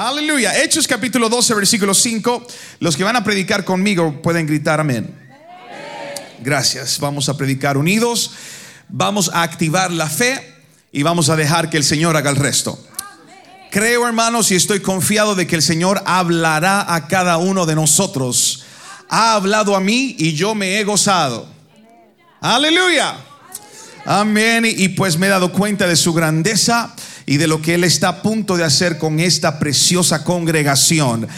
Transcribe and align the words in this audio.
Aleluya. 0.00 0.56
Hechos 0.62 0.86
capítulo 0.86 1.28
12, 1.28 1.54
versículo 1.54 1.92
5. 1.92 2.46
Los 2.78 2.96
que 2.96 3.02
van 3.02 3.16
a 3.16 3.24
predicar 3.24 3.64
conmigo 3.64 4.22
pueden 4.22 4.46
gritar 4.46 4.78
amén. 4.78 5.12
Gracias. 6.38 7.00
Vamos 7.00 7.28
a 7.28 7.36
predicar 7.36 7.76
unidos. 7.76 8.30
Vamos 8.88 9.28
a 9.34 9.42
activar 9.42 9.90
la 9.90 10.08
fe 10.08 10.54
y 10.92 11.02
vamos 11.02 11.30
a 11.30 11.34
dejar 11.34 11.68
que 11.68 11.78
el 11.78 11.82
Señor 11.82 12.16
haga 12.16 12.30
el 12.30 12.36
resto. 12.36 12.78
Creo, 13.72 14.06
hermanos, 14.06 14.52
y 14.52 14.54
estoy 14.54 14.78
confiado 14.78 15.34
de 15.34 15.48
que 15.48 15.56
el 15.56 15.62
Señor 15.62 16.00
hablará 16.06 16.94
a 16.94 17.08
cada 17.08 17.38
uno 17.38 17.66
de 17.66 17.74
nosotros. 17.74 18.66
Ha 19.08 19.34
hablado 19.34 19.74
a 19.74 19.80
mí 19.80 20.14
y 20.16 20.32
yo 20.34 20.54
me 20.54 20.78
he 20.78 20.84
gozado. 20.84 21.48
Aleluya. 22.40 23.16
Amén. 24.04 24.64
Y 24.64 24.90
pues 24.90 25.18
me 25.18 25.26
he 25.26 25.30
dado 25.30 25.50
cuenta 25.50 25.88
de 25.88 25.96
su 25.96 26.12
grandeza 26.12 26.94
y 27.28 27.36
de 27.36 27.46
lo 27.46 27.60
que 27.60 27.74
Él 27.74 27.84
está 27.84 28.08
a 28.08 28.22
punto 28.22 28.56
de 28.56 28.64
hacer 28.64 28.96
con 28.96 29.20
esta 29.20 29.58
preciosa 29.58 30.24
congregación. 30.24 31.28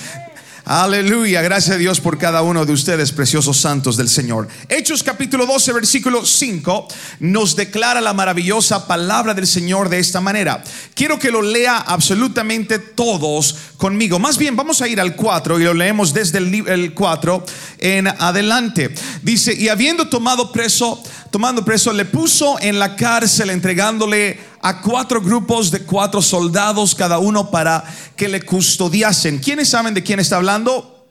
Aleluya, 0.64 1.42
gracias 1.42 1.74
a 1.74 1.78
Dios 1.78 2.00
por 2.00 2.16
cada 2.16 2.42
uno 2.42 2.64
de 2.64 2.72
ustedes, 2.72 3.10
preciosos 3.10 3.56
santos 3.56 3.96
del 3.96 4.08
Señor. 4.08 4.46
Hechos 4.68 5.02
capítulo 5.02 5.46
12, 5.46 5.72
versículo 5.72 6.24
5, 6.24 6.86
nos 7.18 7.56
declara 7.56 8.00
la 8.00 8.12
maravillosa 8.12 8.86
palabra 8.86 9.34
del 9.34 9.48
Señor 9.48 9.88
de 9.88 9.98
esta 9.98 10.20
manera. 10.20 10.62
Quiero 10.94 11.18
que 11.18 11.32
lo 11.32 11.42
lea 11.42 11.78
absolutamente 11.78 12.78
todos 12.78 13.56
conmigo. 13.76 14.20
Más 14.20 14.38
bien, 14.38 14.54
vamos 14.54 14.82
a 14.82 14.86
ir 14.86 15.00
al 15.00 15.16
4 15.16 15.58
y 15.58 15.64
lo 15.64 15.74
leemos 15.74 16.14
desde 16.14 16.38
el 16.38 16.94
4 16.94 17.44
en 17.78 18.06
adelante. 18.06 18.94
Dice, 19.22 19.52
y 19.52 19.70
habiendo 19.70 20.08
tomado 20.08 20.52
preso, 20.52 21.02
tomando 21.30 21.64
preso, 21.64 21.92
le 21.92 22.04
puso 22.04 22.58
en 22.60 22.78
la 22.78 22.96
cárcel 22.96 23.50
entregándole 23.50 24.38
a 24.62 24.80
cuatro 24.80 25.20
grupos 25.20 25.70
de 25.70 25.80
cuatro 25.82 26.20
soldados 26.20 26.94
cada 26.94 27.18
uno 27.18 27.50
para 27.50 27.84
que 28.16 28.28
le 28.28 28.42
custodiasen. 28.42 29.38
¿Quiénes 29.38 29.68
saben 29.68 29.94
de 29.94 30.02
quién 30.02 30.20
está 30.20 30.36
hablando? 30.36 31.06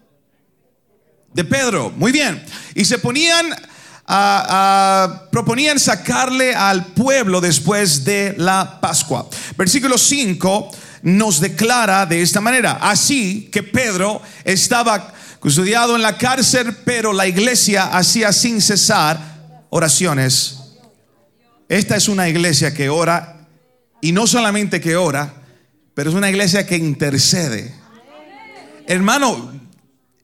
De 1.33 1.43
Pedro. 1.43 1.91
Muy 1.95 2.11
bien. 2.11 2.43
Y 2.75 2.85
se 2.85 2.99
ponían 2.99 3.55
a, 4.07 5.27
proponían 5.31 5.79
sacarle 5.79 6.53
al 6.55 6.87
pueblo 6.87 7.39
después 7.39 8.03
de 8.03 8.35
la 8.37 8.79
Pascua. 8.81 9.27
Versículo 9.55 9.97
5 9.97 10.71
nos 11.03 11.39
declara 11.39 12.05
de 12.05 12.21
esta 12.21 12.41
manera, 12.41 12.77
así 12.81 13.49
que 13.53 13.63
Pedro 13.63 14.21
estaba 14.43 15.13
custodiado 15.39 15.95
en 15.95 16.01
la 16.01 16.17
cárcel, 16.17 16.75
pero 16.83 17.13
la 17.13 17.25
iglesia 17.25 17.85
hacía 17.85 18.33
sin 18.33 18.61
cesar 18.61 19.28
oraciones. 19.69 20.59
Esta 21.67 21.95
es 21.95 22.07
una 22.07 22.27
iglesia 22.29 22.73
que 22.73 22.89
ora 22.89 23.47
y 24.01 24.11
no 24.11 24.27
solamente 24.27 24.81
que 24.81 24.95
ora, 24.95 25.33
pero 25.93 26.09
es 26.09 26.15
una 26.15 26.29
iglesia 26.29 26.65
que 26.65 26.77
intercede. 26.77 27.75
Hermano, 28.87 29.53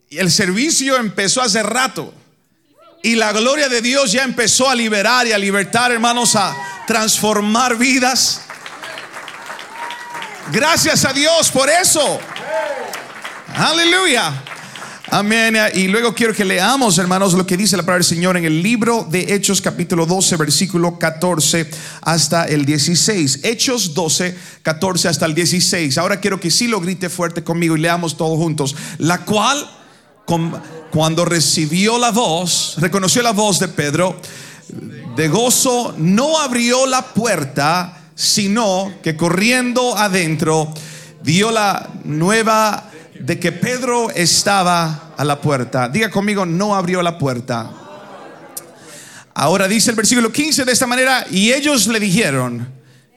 el 0.10 0.32
servicio 0.32 0.98
empezó 0.98 1.42
hace 1.42 1.62
rato. 1.64 2.14
Y 3.04 3.16
la 3.16 3.32
gloria 3.34 3.70
de 3.70 3.82
Dios 3.82 4.12
ya 4.12 4.24
empezó 4.24 4.68
a 4.68 4.74
liberar 4.74 5.28
y 5.28 5.32
a 5.32 5.38
libertar, 5.38 5.92
hermanos, 5.92 6.36
a 6.36 6.56
transformar 6.88 7.78
vidas. 7.78 8.42
Gracias 10.52 11.06
a 11.06 11.14
Dios 11.14 11.52
por 11.52 11.70
eso. 11.70 12.20
Aleluya. 13.56 14.34
Amén. 15.18 15.56
Y 15.74 15.88
luego 15.88 16.14
quiero 16.14 16.34
que 16.34 16.44
leamos, 16.44 16.98
hermanos, 16.98 17.32
lo 17.36 17.48
que 17.48 17.56
dice 17.56 17.78
la 17.78 17.84
palabra 17.84 18.00
del 18.00 18.04
Señor 18.04 18.36
en 18.36 18.44
el 18.44 18.62
libro 18.62 19.08
de 19.10 19.34
Hechos 19.34 19.62
capítulo 19.62 20.06
12, 20.06 20.36
versículo 20.36 21.00
14 21.00 21.70
hasta 22.02 22.44
el 22.44 22.66
16. 22.66 23.40
Hechos 23.44 23.94
12, 23.94 24.38
14 24.62 25.08
hasta 25.08 25.26
el 25.26 25.34
16. 25.34 25.98
Ahora 26.00 26.20
quiero 26.20 26.42
que 26.42 26.52
sí 26.52 26.68
lo 26.68 26.82
grite 26.82 27.08
fuerte 27.08 27.46
conmigo 27.46 27.78
y 27.78 27.80
leamos 27.80 28.18
todos 28.18 28.38
juntos. 28.38 28.76
La 28.98 29.20
cual, 29.20 29.66
cuando 30.92 31.24
recibió 31.24 31.98
la 31.98 32.12
voz, 32.12 32.76
reconoció 32.80 33.22
la 33.22 33.32
voz 33.32 33.60
de 33.60 33.70
Pedro, 33.70 34.20
de 35.16 35.30
gozo, 35.30 35.96
no 35.98 36.42
abrió 36.42 36.86
la 36.88 37.14
puerta, 37.14 38.02
sino 38.16 38.92
que 39.02 39.16
corriendo 39.16 39.98
adentro, 39.98 40.74
dio 41.24 41.52
la 41.52 41.90
nueva 42.04 42.92
de 43.18 43.40
que 43.40 43.54
Pedro 43.54 44.10
estaba 44.10 45.05
a 45.18 45.24
la 45.24 45.40
puerta. 45.40 45.90
Diga 45.90 46.10
conmigo, 46.10 46.46
no 46.46 46.76
abrió 46.76 47.02
la 47.02 47.18
puerta. 47.18 47.72
Ahora 49.34 49.68
dice 49.68 49.90
el 49.90 49.96
versículo 49.96 50.32
15 50.32 50.64
de 50.66 50.72
esta 50.72 50.88
manera, 50.88 51.26
y 51.30 51.52
ellos 51.52 51.88
le 51.88 52.00
dijeron, 52.00 52.68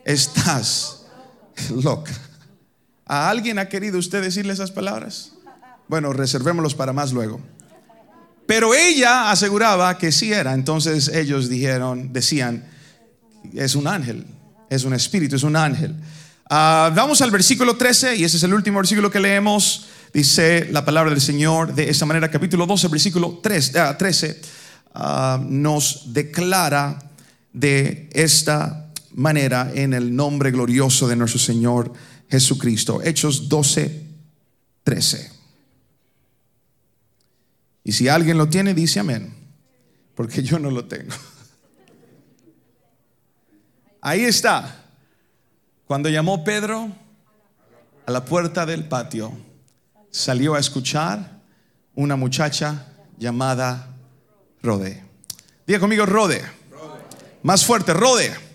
estás 0.04 1.06
loca. 1.70 2.12
¿A 3.06 3.30
alguien 3.30 3.58
ha 3.58 3.68
querido 3.68 3.98
usted 3.98 4.22
decirle 4.22 4.52
esas 4.52 4.70
palabras? 4.70 5.32
Bueno, 5.86 6.12
reservémoslos 6.12 6.74
para 6.74 6.92
más 6.92 7.12
luego. 7.12 7.40
Pero 8.46 8.74
ella 8.74 9.30
aseguraba 9.30 9.96
que 9.98 10.10
sí 10.10 10.32
era. 10.32 10.54
Entonces 10.54 11.08
ellos 11.08 11.48
dijeron, 11.48 12.12
decían, 12.12 12.64
es 13.54 13.74
un 13.74 13.86
ángel, 13.86 14.26
es 14.70 14.84
un 14.84 14.94
espíritu, 14.94 15.36
es 15.36 15.42
un 15.42 15.56
ángel. 15.56 15.94
Ah, 16.50 16.90
vamos 16.94 17.20
al 17.20 17.30
versículo 17.30 17.76
13 17.76 18.16
y 18.16 18.24
ese 18.24 18.38
es 18.38 18.42
el 18.42 18.54
último 18.54 18.78
versículo 18.78 19.10
que 19.10 19.20
leemos. 19.20 19.88
Dice 20.12 20.68
la 20.70 20.84
palabra 20.84 21.10
del 21.10 21.20
Señor 21.20 21.74
de 21.74 21.90
esta 21.90 22.06
manera, 22.06 22.30
capítulo 22.30 22.66
12, 22.66 22.88
versículo 22.88 23.40
13, 23.42 23.94
13 23.98 24.40
ah, 24.94 25.34
ah, 25.34 25.44
nos 25.46 26.12
declara 26.12 26.98
de 27.52 28.08
esta 28.12 28.90
manera 29.14 29.70
en 29.74 29.92
el 29.92 30.14
nombre 30.14 30.50
glorioso 30.50 31.08
de 31.08 31.16
nuestro 31.16 31.38
Señor 31.38 31.92
Jesucristo. 32.30 33.02
Hechos 33.02 33.48
12, 33.48 34.06
13. 34.84 35.32
Y 37.84 37.92
si 37.92 38.08
alguien 38.08 38.38
lo 38.38 38.48
tiene, 38.48 38.74
dice 38.74 39.00
amén, 39.00 39.34
porque 40.14 40.42
yo 40.42 40.58
no 40.58 40.70
lo 40.70 40.86
tengo. 40.86 41.14
Ahí 44.00 44.24
está. 44.24 44.84
Cuando 45.86 46.08
llamó 46.08 46.44
Pedro 46.44 46.92
a 48.06 48.10
la 48.10 48.24
puerta 48.24 48.64
del 48.66 48.84
patio, 48.84 49.32
salió 50.10 50.54
a 50.54 50.58
escuchar 50.58 51.40
una 51.94 52.16
muchacha 52.16 52.86
llamada 53.18 53.94
Rode. 54.62 55.02
Diga 55.66 55.80
conmigo, 55.80 56.06
Rode. 56.06 56.42
Más 57.42 57.64
fuerte, 57.64 57.92
Rode. 57.92 58.48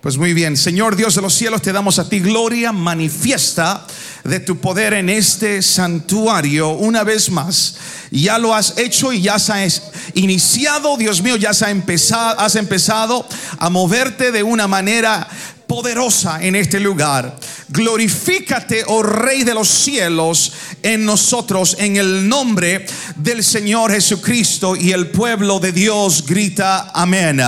Pues 0.00 0.18
muy 0.18 0.34
bien, 0.34 0.56
Señor 0.56 0.94
Dios 0.94 1.16
de 1.16 1.22
los 1.22 1.34
cielos, 1.34 1.62
te 1.62 1.72
damos 1.72 1.98
a 1.98 2.08
ti 2.08 2.20
gloria 2.20 2.70
manifiesta 2.70 3.84
de 4.22 4.38
tu 4.38 4.58
poder 4.60 4.94
en 4.94 5.08
este 5.08 5.62
santuario 5.62 6.70
una 6.70 7.02
vez 7.02 7.28
más. 7.28 7.76
Ya 8.12 8.38
lo 8.38 8.54
has 8.54 8.78
hecho 8.78 9.12
y 9.12 9.22
ya 9.22 9.34
has 9.34 9.82
iniciado, 10.14 10.96
Dios 10.96 11.22
mío, 11.22 11.36
ya 11.36 11.50
has 11.50 11.62
empezado, 11.62 12.38
has 12.38 12.54
empezado 12.54 13.26
a 13.58 13.68
moverte 13.68 14.30
de 14.30 14.44
una 14.44 14.68
manera 14.68 15.26
poderosa 15.66 16.42
en 16.42 16.56
este 16.56 16.80
lugar. 16.80 17.36
Glorifícate, 17.68 18.84
oh 18.86 19.02
Rey 19.02 19.44
de 19.44 19.54
los 19.54 19.68
cielos, 19.68 20.52
en 20.82 21.04
nosotros, 21.04 21.76
en 21.78 21.96
el 21.96 22.28
nombre 22.28 22.86
del 23.16 23.42
Señor 23.42 23.92
Jesucristo. 23.92 24.76
Y 24.76 24.92
el 24.92 25.08
pueblo 25.08 25.58
de 25.58 25.72
Dios 25.72 26.24
grita 26.26 26.90
amén. 26.94 27.42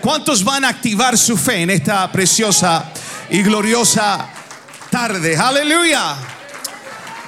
¿Cuántos 0.00 0.42
van 0.44 0.64
a 0.64 0.68
activar 0.68 1.18
su 1.18 1.36
fe 1.36 1.62
en 1.62 1.70
esta 1.70 2.10
preciosa 2.10 2.92
y 3.30 3.42
gloriosa 3.42 4.28
tarde? 4.90 5.36
Aleluya. 5.36 6.16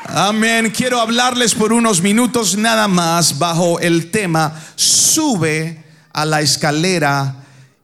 Amén. 0.05 0.73
Quiero 0.75 1.01
hablarles 1.01 1.55
por 1.55 1.73
unos 1.73 2.01
minutos 2.01 2.57
nada 2.57 2.89
más 2.89 3.39
bajo 3.39 3.79
el 3.81 4.11
tema 4.11 4.61
sube 4.75 5.85
a 6.13 6.25
la 6.25 6.41
escalera 6.41 7.37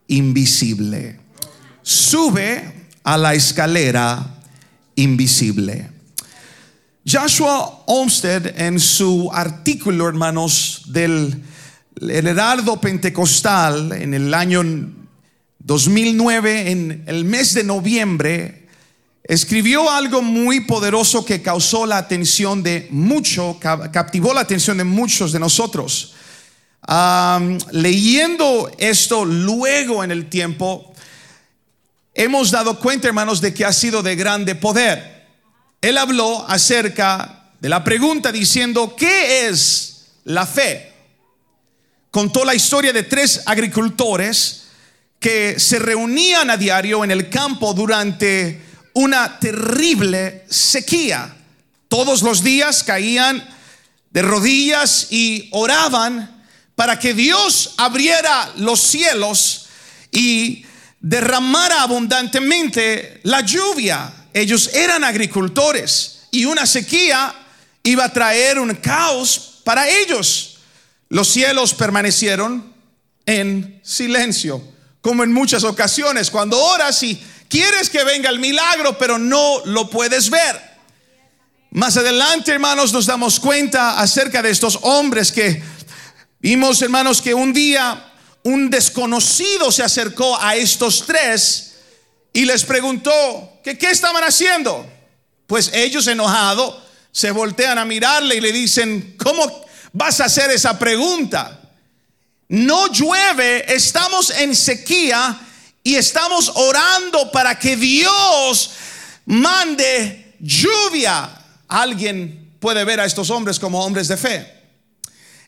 invisible 0.09 1.25
sube 1.86 2.88
a 3.04 3.16
la 3.16 3.34
escalera 3.34 4.41
invisible. 4.97 5.88
Joshua 7.06 7.84
Olmsted 7.87 8.58
en 8.61 8.81
su 8.81 9.31
artículo, 9.32 10.08
hermanos, 10.08 10.82
del 10.87 11.40
el 12.00 12.26
Heraldo 12.26 12.81
Pentecostal 12.81 13.93
en 13.93 14.14
el 14.14 14.34
año 14.34 14.64
2009, 15.61 16.72
en 16.72 17.05
el 17.06 17.25
mes 17.25 17.55
de 17.55 17.62
noviembre, 17.62 18.66
escribió 19.22 19.88
algo 19.88 20.22
muy 20.22 20.61
poderoso 20.61 21.25
que 21.25 21.43
causó 21.43 21.87
la 21.87 21.99
atención 21.99 22.64
de 22.64 22.88
mucho, 22.90 23.58
captivó 23.61 24.34
la 24.34 24.40
atención 24.40 24.78
de 24.78 24.84
muchos 24.84 25.31
de 25.31 25.38
nosotros. 25.38 26.14
leyendo 27.70 28.72
esto 28.76 29.25
luego 29.25 30.02
en 30.02 30.11
el 30.11 30.28
tiempo, 30.28 30.93
hemos 32.16 32.50
dado 32.50 32.78
cuenta, 32.80 33.08
hermanos, 33.08 33.40
de 33.40 33.54
que 33.54 33.64
ha 33.64 33.72
sido 33.72 34.02
de 34.02 34.16
grande 34.16 34.54
poder. 34.54 35.26
Él 35.80 35.98
habló 35.98 36.44
acerca 36.48 37.52
de 37.60 37.68
la 37.68 37.84
pregunta 37.84 38.32
diciendo, 38.32 38.96
¿qué 38.96 39.48
es 39.48 40.06
la 40.24 40.46
fe? 40.46 40.92
Contó 42.10 42.44
la 42.44 42.54
historia 42.54 42.92
de 42.92 43.02
tres 43.02 43.42
agricultores 43.46 44.64
que 45.20 45.60
se 45.60 45.78
reunían 45.78 46.50
a 46.50 46.56
diario 46.56 47.04
en 47.04 47.10
el 47.10 47.28
campo 47.28 47.74
durante 47.74 48.62
una 48.94 49.38
terrible 49.38 50.44
sequía. 50.48 51.36
Todos 51.88 52.22
los 52.22 52.42
días 52.42 52.82
caían 52.82 53.46
de 54.10 54.22
rodillas 54.22 55.08
y 55.10 55.48
oraban 55.52 56.44
para 56.74 56.98
que 56.98 57.14
Dios 57.14 57.74
abriera 57.76 58.52
los 58.56 58.80
cielos 58.80 59.66
y 60.10 60.65
derramara 61.00 61.82
abundantemente 61.82 63.20
la 63.25 63.40
lluvia. 63.40 64.12
Ellos 64.32 64.70
eran 64.75 65.04
agricultores 65.04 66.26
y 66.31 66.44
una 66.44 66.66
sequía 66.66 67.34
iba 67.82 68.04
a 68.04 68.12
traer 68.12 68.58
un 68.58 68.75
caos 68.75 69.60
para 69.64 69.88
ellos. 69.88 70.58
Los 71.08 71.28
cielos 71.28 71.72
permanecieron 71.75 72.75
en 73.25 73.81
silencio, 73.84 74.62
como 75.00 75.25
en 75.25 75.32
muchas 75.32 75.64
ocasiones, 75.64 76.31
cuando 76.31 76.62
oras 76.62 77.02
y 77.02 77.20
quieres 77.49 77.90
que 77.90 78.04
venga 78.04 78.28
el 78.31 78.38
milagro, 78.38 78.99
pero 78.99 79.19
no 79.19 79.62
lo 79.64 79.88
puedes 79.88 80.31
ver. 80.31 80.76
Más 81.70 81.96
adelante, 81.96 82.52
hermanos, 82.52 82.92
nos 82.92 83.06
damos 83.06 83.38
cuenta 83.38 83.99
acerca 84.00 84.42
de 84.42 84.50
estos 84.50 84.78
hombres 84.82 85.31
que 85.31 85.62
vimos, 86.40 86.81
hermanos, 86.82 87.20
que 87.20 87.34
un 87.34 87.52
día 87.52 88.12
un 88.46 88.70
desconocido 88.70 89.72
se 89.72 89.82
acercó 89.82 90.40
a 90.40 90.54
estos 90.54 91.04
tres 91.04 91.75
y 92.32 92.44
les 92.44 92.64
preguntó 92.64 93.60
qué 93.64 93.76
estaban 93.90 94.22
haciendo. 94.22 94.87
Pues 95.48 95.72
ellos 95.75 96.06
enojados 96.06 96.76
se 97.10 97.32
voltean 97.32 97.78
a 97.78 97.84
mirarle 97.84 98.37
y 98.37 98.40
le 98.40 98.52
dicen, 98.52 99.16
¿cómo 99.19 99.64
vas 99.93 100.20
a 100.20 100.26
hacer 100.26 100.52
esa 100.52 100.78
pregunta? 100.78 101.60
No 102.48 102.87
llueve, 102.93 103.75
estamos 103.75 104.31
en 104.31 104.54
sequía 104.54 105.40
y 105.82 105.96
estamos 105.96 106.52
orando 106.54 107.32
para 107.32 107.58
que 107.58 107.76
Dios 107.76 108.70
mande 109.25 110.37
lluvia. 110.38 111.31
Alguien 111.66 112.52
puede 112.60 112.84
ver 112.84 113.00
a 113.00 113.06
estos 113.06 113.28
hombres 113.31 113.58
como 113.58 113.84
hombres 113.84 114.06
de 114.06 114.16
fe. 114.16 114.54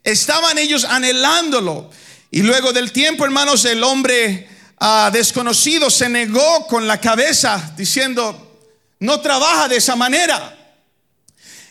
Estaban 0.02 0.58
ellos 0.58 0.84
anhelándolo. 0.84 1.90
Y 2.30 2.42
luego 2.42 2.72
del 2.72 2.92
tiempo, 2.92 3.24
hermanos, 3.24 3.64
el 3.64 3.82
hombre 3.82 4.48
ah, 4.78 5.10
desconocido 5.12 5.90
se 5.90 6.08
negó 6.08 6.66
con 6.66 6.86
la 6.86 7.00
cabeza 7.00 7.72
diciendo, 7.76 8.60
no 9.00 9.20
trabaja 9.20 9.68
de 9.68 9.76
esa 9.76 9.96
manera. 9.96 10.56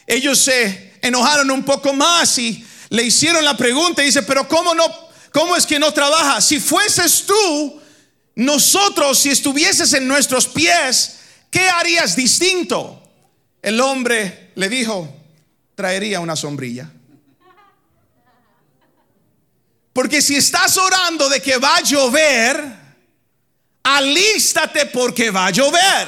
Ellos 0.08 0.40
se 0.40 0.98
enojaron 1.02 1.52
un 1.52 1.64
poco 1.64 1.94
más 1.94 2.38
y 2.38 2.66
le 2.90 3.04
hicieron 3.04 3.44
la 3.44 3.56
pregunta 3.56 4.02
y 4.02 4.08
dice, 4.08 4.24
pero 4.24 4.48
¿cómo 4.48 4.74
no? 4.74 4.86
¿Cómo 5.32 5.56
es 5.56 5.66
que 5.66 5.78
no 5.78 5.94
trabaja? 5.94 6.42
Si 6.42 6.60
fueses 6.60 7.26
tú, 7.26 7.82
nosotros, 8.36 9.20
si 9.20 9.30
estuvieses 9.30 9.94
en 9.94 10.08
nuestros 10.08 10.48
pies, 10.48 11.18
¿qué 11.52 11.70
harías 11.70 12.16
distinto? 12.16 13.04
El 13.62 13.80
hombre 13.82 14.52
le 14.56 14.70
dijo, 14.70 15.14
traería 15.76 16.20
una 16.20 16.36
sombrilla. 16.36 16.90
Porque 19.98 20.22
si 20.22 20.36
estás 20.36 20.78
orando 20.78 21.28
de 21.28 21.42
que 21.42 21.58
va 21.58 21.78
a 21.78 21.82
llover, 21.82 22.64
alístate 23.82 24.86
porque 24.86 25.32
va 25.32 25.48
a 25.48 25.50
llover. 25.50 26.08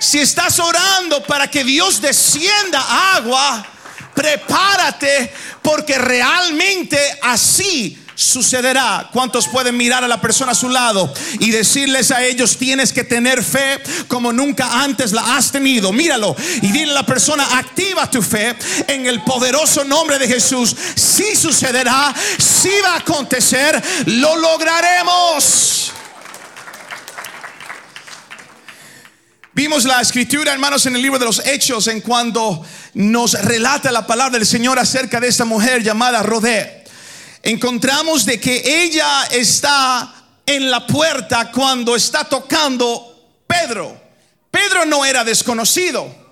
Si 0.00 0.18
estás 0.18 0.58
orando 0.58 1.22
para 1.22 1.48
que 1.48 1.62
Dios 1.62 2.00
descienda 2.00 3.14
agua, 3.14 3.64
prepárate 4.12 5.32
porque 5.62 5.96
realmente 5.98 6.98
así 7.22 8.01
sucederá. 8.22 9.08
¿Cuántos 9.12 9.48
pueden 9.48 9.76
mirar 9.76 10.04
a 10.04 10.08
la 10.08 10.20
persona 10.20 10.52
a 10.52 10.54
su 10.54 10.68
lado 10.68 11.12
y 11.40 11.50
decirles 11.50 12.10
a 12.10 12.24
ellos, 12.24 12.56
tienes 12.56 12.92
que 12.92 13.04
tener 13.04 13.42
fe 13.42 13.80
como 14.08 14.32
nunca 14.32 14.82
antes 14.82 15.12
la 15.12 15.36
has 15.36 15.50
tenido? 15.50 15.92
Míralo 15.92 16.34
y 16.62 16.70
dile 16.70 16.92
a 16.92 16.94
la 16.94 17.06
persona, 17.06 17.58
activa 17.58 18.10
tu 18.10 18.22
fe 18.22 18.54
en 18.86 19.06
el 19.06 19.22
poderoso 19.22 19.84
nombre 19.84 20.18
de 20.18 20.28
Jesús. 20.28 20.74
Si 20.94 21.34
sucederá, 21.36 22.14
si 22.38 22.70
va 22.84 22.94
a 22.94 22.98
acontecer, 22.98 23.82
lo 24.06 24.36
lograremos. 24.36 25.92
Vimos 29.54 29.84
la 29.84 30.00
escritura, 30.00 30.52
hermanos, 30.52 30.86
en 30.86 30.96
el 30.96 31.02
libro 31.02 31.18
de 31.18 31.26
los 31.26 31.44
Hechos, 31.44 31.86
en 31.88 32.00
cuando 32.00 32.64
nos 32.94 33.34
relata 33.34 33.92
la 33.92 34.06
palabra 34.06 34.38
del 34.38 34.46
Señor 34.46 34.78
acerca 34.78 35.20
de 35.20 35.28
esta 35.28 35.44
mujer 35.44 35.82
llamada 35.82 36.22
Rodé 36.22 36.81
encontramos 37.42 38.24
de 38.24 38.40
que 38.40 38.84
ella 38.84 39.24
está 39.30 40.14
en 40.46 40.70
la 40.70 40.86
puerta 40.86 41.50
cuando 41.50 41.96
está 41.96 42.24
tocando 42.24 43.42
Pedro. 43.46 44.00
Pedro 44.50 44.84
no 44.84 45.04
era 45.04 45.24
desconocido. 45.24 46.22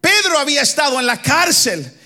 Pedro 0.00 0.38
había 0.38 0.62
estado 0.62 0.98
en 0.98 1.06
la 1.06 1.20
cárcel 1.20 1.96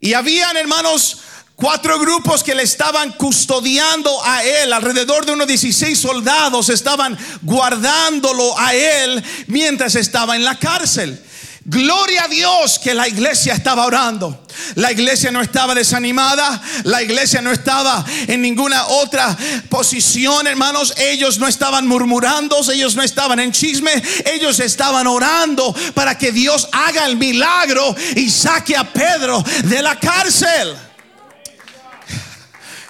y 0.00 0.14
habían 0.14 0.56
hermanos 0.56 1.18
cuatro 1.54 1.98
grupos 1.98 2.42
que 2.42 2.54
le 2.54 2.62
estaban 2.62 3.12
custodiando 3.12 4.24
a 4.24 4.42
él, 4.42 4.72
alrededor 4.72 5.26
de 5.26 5.32
unos 5.32 5.46
16 5.46 5.98
soldados 5.98 6.68
estaban 6.70 7.16
guardándolo 7.42 8.58
a 8.58 8.74
él 8.74 9.22
mientras 9.46 9.94
estaba 9.94 10.34
en 10.34 10.44
la 10.44 10.58
cárcel. 10.58 11.22
Gloria 11.64 12.24
a 12.24 12.28
Dios 12.28 12.78
que 12.80 12.92
la 12.92 13.06
iglesia 13.06 13.54
estaba 13.54 13.86
orando. 13.86 14.46
La 14.74 14.90
iglesia 14.90 15.30
no 15.30 15.40
estaba 15.40 15.74
desanimada. 15.74 16.60
La 16.84 17.02
iglesia 17.02 17.40
no 17.40 17.52
estaba 17.52 18.04
en 18.26 18.42
ninguna 18.42 18.86
otra 18.86 19.36
posición, 19.68 20.46
hermanos. 20.48 20.92
Ellos 20.96 21.38
no 21.38 21.46
estaban 21.46 21.86
murmurando. 21.86 22.58
Ellos 22.72 22.96
no 22.96 23.02
estaban 23.02 23.38
en 23.38 23.52
chisme. 23.52 24.02
Ellos 24.24 24.58
estaban 24.58 25.06
orando 25.06 25.74
para 25.94 26.18
que 26.18 26.32
Dios 26.32 26.68
haga 26.72 27.06
el 27.06 27.16
milagro 27.16 27.94
y 28.16 28.28
saque 28.28 28.76
a 28.76 28.84
Pedro 28.92 29.44
de 29.64 29.82
la 29.82 29.98
cárcel 29.98 30.76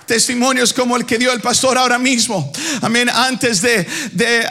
testimonios 0.07 0.73
como 0.73 0.97
el 0.97 1.07
que 1.07 1.19
dio 1.19 1.33
el 1.33 1.41
pastor 1.41 1.79
ahora 1.79 1.99
mismo. 1.99 2.53
Amén. 2.81 3.09
Antes 3.09 3.61
de, 3.63 3.87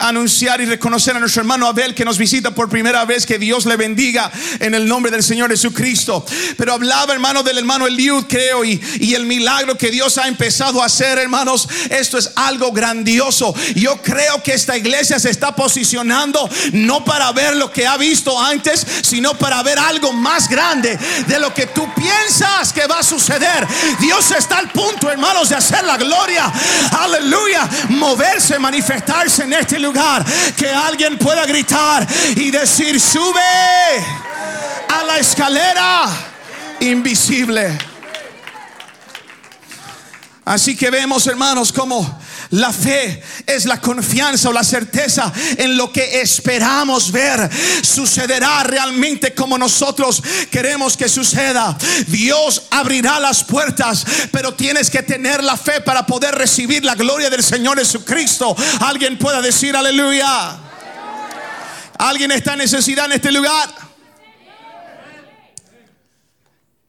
anunciar 0.00 0.60
y 0.60 0.66
reconocer 0.66 1.16
a 1.16 1.20
nuestro 1.20 1.42
hermano 1.42 1.66
Abel 1.66 1.94
que 1.94 2.04
nos 2.04 2.18
visita 2.18 2.54
por 2.54 2.68
primera 2.68 3.04
vez, 3.04 3.26
que 3.26 3.38
Dios 3.38 3.66
le 3.66 3.76
bendiga 3.76 4.30
en 4.60 4.74
el 4.74 4.86
nombre 4.86 5.10
del 5.10 5.22
Señor 5.22 5.50
Jesucristo. 5.50 6.24
Pero 6.56 6.72
hablaba, 6.72 7.12
hermano, 7.12 7.42
del 7.42 7.58
hermano 7.58 7.86
Eliud, 7.86 8.24
creo, 8.28 8.64
y, 8.64 8.80
y 9.00 9.14
el 9.14 9.26
milagro 9.26 9.76
que 9.76 9.90
Dios 9.90 10.18
ha 10.18 10.28
empezado 10.28 10.82
a 10.82 10.86
hacer, 10.86 11.18
hermanos. 11.18 11.68
Esto 11.90 12.18
es 12.18 12.30
algo 12.36 12.72
grandioso. 12.72 13.54
Yo 13.74 14.00
creo 14.02 14.42
que 14.42 14.54
esta 14.54 14.76
iglesia 14.76 15.18
se 15.18 15.30
está 15.30 15.54
posicionando 15.54 16.48
no 16.72 17.04
para 17.04 17.32
ver 17.32 17.56
lo 17.56 17.72
que 17.72 17.86
ha 17.86 17.96
visto 17.96 18.40
antes, 18.40 18.86
sino 19.02 19.36
para 19.38 19.62
ver 19.62 19.78
algo 19.78 20.12
más 20.12 20.48
grande 20.48 20.98
de 21.26 21.38
lo 21.38 21.52
que 21.52 21.66
tú 21.66 21.86
piensas 21.94 22.72
que 22.72 22.86
va 22.86 23.00
a 23.00 23.02
suceder. 23.02 23.66
Dios 24.00 24.30
está 24.30 24.58
al 24.58 24.70
punto, 24.70 25.10
hermanos 25.50 25.56
hacer 25.56 25.84
la 25.84 25.96
gloria, 25.96 26.52
aleluya, 26.98 27.68
moverse, 27.90 28.58
manifestarse 28.58 29.44
en 29.44 29.54
este 29.54 29.78
lugar. 29.78 30.24
Que 30.56 30.70
alguien 30.70 31.18
pueda 31.18 31.44
gritar 31.46 32.06
y 32.36 32.50
decir, 32.50 33.00
sube 33.00 33.40
a 34.88 35.02
la 35.04 35.18
escalera 35.18 36.04
invisible. 36.80 37.78
Así 40.44 40.76
que 40.76 40.90
vemos, 40.90 41.26
hermanos, 41.26 41.72
como 41.72 42.21
la 42.52 42.72
fe 42.72 43.22
es 43.46 43.64
la 43.64 43.80
confianza 43.80 44.50
o 44.50 44.52
la 44.52 44.62
certeza 44.62 45.32
en 45.56 45.76
lo 45.76 45.90
que 45.90 46.20
esperamos 46.20 47.10
ver. 47.10 47.50
Sucederá 47.82 48.62
realmente 48.62 49.34
como 49.34 49.56
nosotros 49.56 50.22
queremos 50.50 50.96
que 50.96 51.08
suceda. 51.08 51.76
Dios 52.08 52.64
abrirá 52.70 53.18
las 53.20 53.42
puertas, 53.42 54.04
pero 54.30 54.54
tienes 54.54 54.90
que 54.90 55.02
tener 55.02 55.42
la 55.42 55.56
fe 55.56 55.80
para 55.80 56.04
poder 56.04 56.34
recibir 56.34 56.84
la 56.84 56.94
gloria 56.94 57.30
del 57.30 57.42
Señor 57.42 57.78
Jesucristo. 57.78 58.54
Alguien 58.80 59.18
pueda 59.18 59.40
decir 59.40 59.74
aleluya. 59.74 60.58
Alguien 61.98 62.32
está 62.32 62.52
en 62.52 62.58
necesidad 62.58 63.06
en 63.06 63.12
este 63.12 63.32
lugar. 63.32 63.81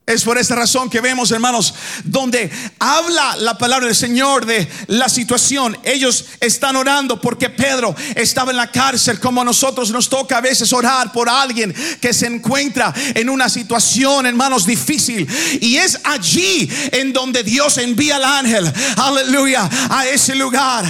Es 0.06 0.26
por 0.26 0.38
esta 0.38 0.56
razón 0.56 0.90
que 0.90 1.00
vemos, 1.00 1.32
hermanos, 1.32 1.74
donde 2.04 2.52
habla 2.78 3.38
la 3.38 3.58
palabra 3.58 3.86
del 3.88 3.96
Señor 3.96 4.46
de 4.46 4.68
la 4.88 5.08
situación. 5.08 5.78
Ellos 5.82 6.26
están 6.42 6.76
orando 6.76 7.22
porque 7.22 7.50
Pedro 7.50 7.96
estaba 8.14 8.52
en 8.52 8.58
la 8.58 8.70
cárcel, 8.70 9.22
como 9.22 9.42
a 9.42 9.46
nosotros 9.46 9.92
nos 9.92 10.10
toca 10.10 10.40
a 10.40 10.42
veces 10.42 10.74
orar 10.74 11.14
por 11.14 11.30
alguien 11.30 11.74
que 12.02 12.14
se 12.14 12.28
encuentra 12.28 12.94
en 13.16 13.30
una 13.30 13.48
situación, 13.48 14.26
hermanos, 14.26 14.66
difícil. 14.66 15.26
Y 15.62 15.78
es 15.78 15.98
allí 16.04 16.70
en 16.92 17.14
donde 17.14 17.42
Dios 17.42 17.78
envía 17.78 18.18
al 18.18 18.26
ángel, 18.26 18.74
aleluya, 18.98 19.70
a 19.90 20.06
ese 20.06 20.36
lugar. 20.36 20.84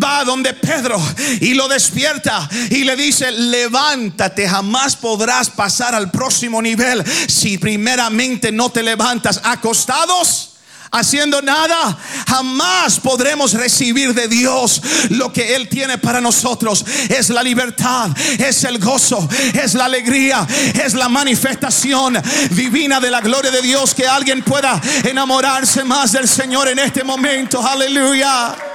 Va 0.00 0.22
donde 0.22 0.54
Pedro 0.54 1.02
y 1.40 1.54
lo 1.54 1.66
despierta 1.66 2.48
y 2.70 2.84
le 2.84 2.94
dice, 2.94 3.32
levántate, 3.32 4.48
jamás 4.48 4.94
podrás 4.94 5.50
pasar 5.50 5.92
al 5.96 6.12
próximo 6.12 6.62
nivel 6.62 7.02
si 7.26 7.58
primeramente 7.58 8.43
no 8.52 8.70
te 8.70 8.82
levantas 8.82 9.40
acostados 9.44 10.50
haciendo 10.94 11.42
nada, 11.42 11.98
jamás 12.28 13.00
podremos 13.00 13.52
recibir 13.52 14.14
de 14.14 14.28
Dios 14.28 14.80
lo 15.10 15.32
que 15.32 15.56
Él 15.56 15.68
tiene 15.68 15.98
para 15.98 16.20
nosotros. 16.20 16.84
Es 17.08 17.30
la 17.30 17.42
libertad, 17.42 18.10
es 18.38 18.64
el 18.64 18.78
gozo, 18.78 19.28
es 19.52 19.74
la 19.74 19.86
alegría, 19.86 20.46
es 20.82 20.94
la 20.94 21.08
manifestación 21.08 22.20
divina 22.50 23.00
de 23.00 23.10
la 23.10 23.20
gloria 23.20 23.50
de 23.50 23.62
Dios. 23.62 23.94
Que 23.94 24.06
alguien 24.06 24.42
pueda 24.42 24.80
enamorarse 25.04 25.84
más 25.84 26.12
del 26.12 26.28
Señor 26.28 26.68
en 26.68 26.78
este 26.78 27.02
momento. 27.02 27.64
Aleluya. 27.66 28.73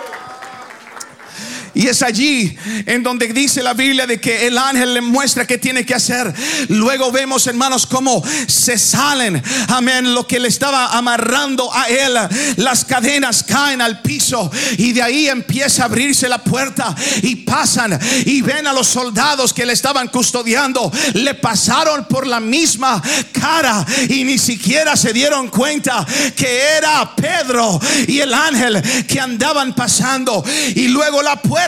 Y 1.73 1.87
es 1.87 2.01
allí 2.01 2.55
en 2.85 3.03
donde 3.03 3.27
dice 3.27 3.61
la 3.61 3.73
Biblia 3.73 4.07
de 4.07 4.19
que 4.19 4.47
el 4.47 4.57
ángel 4.57 4.93
le 4.93 5.01
muestra 5.01 5.45
qué 5.45 5.57
tiene 5.57 5.85
que 5.85 5.93
hacer. 5.93 6.33
Luego 6.69 7.11
vemos, 7.11 7.45
hermanos, 7.47 7.85
cómo 7.85 8.23
se 8.47 8.77
salen. 8.77 9.41
Amén. 9.67 10.13
Lo 10.13 10.25
que 10.25 10.39
le 10.39 10.47
estaba 10.47 10.97
amarrando 10.97 11.73
a 11.73 11.87
él. 11.87 12.17
Las 12.57 12.85
cadenas 12.85 13.43
caen 13.43 13.81
al 13.81 14.01
piso. 14.01 14.51
Y 14.77 14.93
de 14.93 15.03
ahí 15.03 15.27
empieza 15.27 15.83
a 15.83 15.85
abrirse 15.85 16.27
la 16.27 16.43
puerta. 16.43 16.95
Y 17.21 17.37
pasan 17.37 17.99
y 18.25 18.41
ven 18.41 18.67
a 18.67 18.73
los 18.73 18.87
soldados 18.87 19.53
que 19.53 19.65
le 19.65 19.73
estaban 19.73 20.07
custodiando. 20.07 20.91
Le 21.13 21.35
pasaron 21.35 22.05
por 22.05 22.25
la 22.25 22.39
misma 22.39 23.01
cara. 23.31 23.85
Y 24.09 24.23
ni 24.23 24.37
siquiera 24.37 24.95
se 24.95 25.13
dieron 25.13 25.49
cuenta 25.49 26.05
que 26.35 26.61
era 26.77 27.15
Pedro 27.15 27.79
y 28.07 28.19
el 28.19 28.33
ángel 28.33 28.81
que 29.07 29.19
andaban 29.19 29.73
pasando. 29.75 30.43
Y 30.75 30.87
luego 30.87 31.21
la 31.21 31.35
puerta 31.35 31.58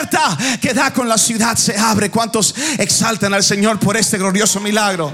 que 0.62 0.74
da 0.74 0.94
con 0.94 1.08
la 1.08 1.18
ciudad 1.18 1.56
se 1.56 1.78
abre. 1.78 2.10
¿Cuántos 2.10 2.56
exaltan 2.78 3.34
al 3.34 3.44
Señor 3.44 3.80
por 3.80 3.98
este 3.98 4.18
glorioso 4.18 4.60
milagro? 4.60 5.12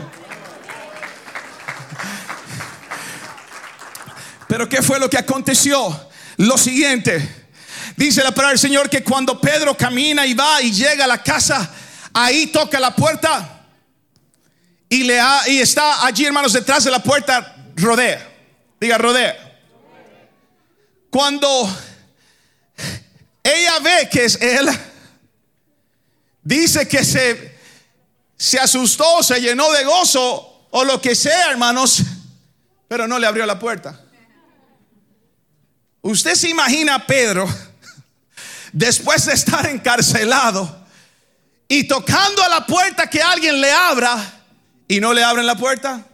Pero 4.48 4.70
¿qué 4.70 4.82
fue 4.82 5.00
lo 5.00 5.10
que 5.10 5.18
aconteció? 5.18 6.10
Lo 6.38 6.58
siguiente. 6.58 7.48
Dice 7.96 8.24
la 8.24 8.32
palabra 8.32 8.52
del 8.52 8.60
Señor 8.60 8.90
que 8.90 9.04
cuando 9.04 9.42
Pedro 9.42 9.76
camina 9.76 10.26
y 10.26 10.34
va 10.34 10.62
y 10.62 10.72
llega 10.72 11.06
a 11.06 11.08
la 11.08 11.22
casa, 11.22 11.70
ahí 12.14 12.48
toca 12.48 12.80
la 12.80 12.96
puerta 12.96 13.58
y, 14.90 15.04
le 15.04 15.20
y 15.48 15.60
está 15.60 16.06
allí, 16.06 16.26
hermanos, 16.26 16.54
detrás 16.54 16.84
de 16.84 16.92
la 16.92 17.00
puerta, 17.00 17.56
rodea. 17.76 18.26
Diga, 18.80 18.98
rodea. 18.98 19.36
Cuando 21.10 21.70
ella 23.48 23.80
ve 23.80 24.10
que 24.10 24.26
es 24.26 24.42
él. 24.42 24.68
Dice 26.44 26.88
que 26.88 27.04
se, 27.04 27.58
se 28.38 28.60
asustó, 28.60 29.22
se 29.24 29.40
llenó 29.40 29.72
de 29.72 29.84
gozo 29.84 30.68
o 30.72 30.84
lo 30.84 31.02
que 31.02 31.16
sea, 31.16 31.52
hermanos, 31.52 32.04
pero 32.88 33.08
no 33.08 33.20
le 33.20 33.28
abrió 33.28 33.46
la 33.46 33.60
puerta. 33.60 34.00
Usted 36.02 36.36
se 36.36 36.50
imagina 36.50 36.96
a 36.96 37.06
Pedro, 37.06 37.48
después 38.72 39.26
de 39.26 39.34
estar 39.34 39.66
encarcelado 39.68 40.86
y 41.68 41.86
tocando 41.86 42.44
a 42.44 42.50
la 42.50 42.66
puerta 42.66 43.10
que 43.10 43.22
alguien 43.22 43.60
le 43.60 43.72
abra 43.72 44.42
y 44.88 45.00
no 45.00 45.14
le 45.14 45.24
abren 45.24 45.46
la 45.46 45.58
puerta. 45.58 46.06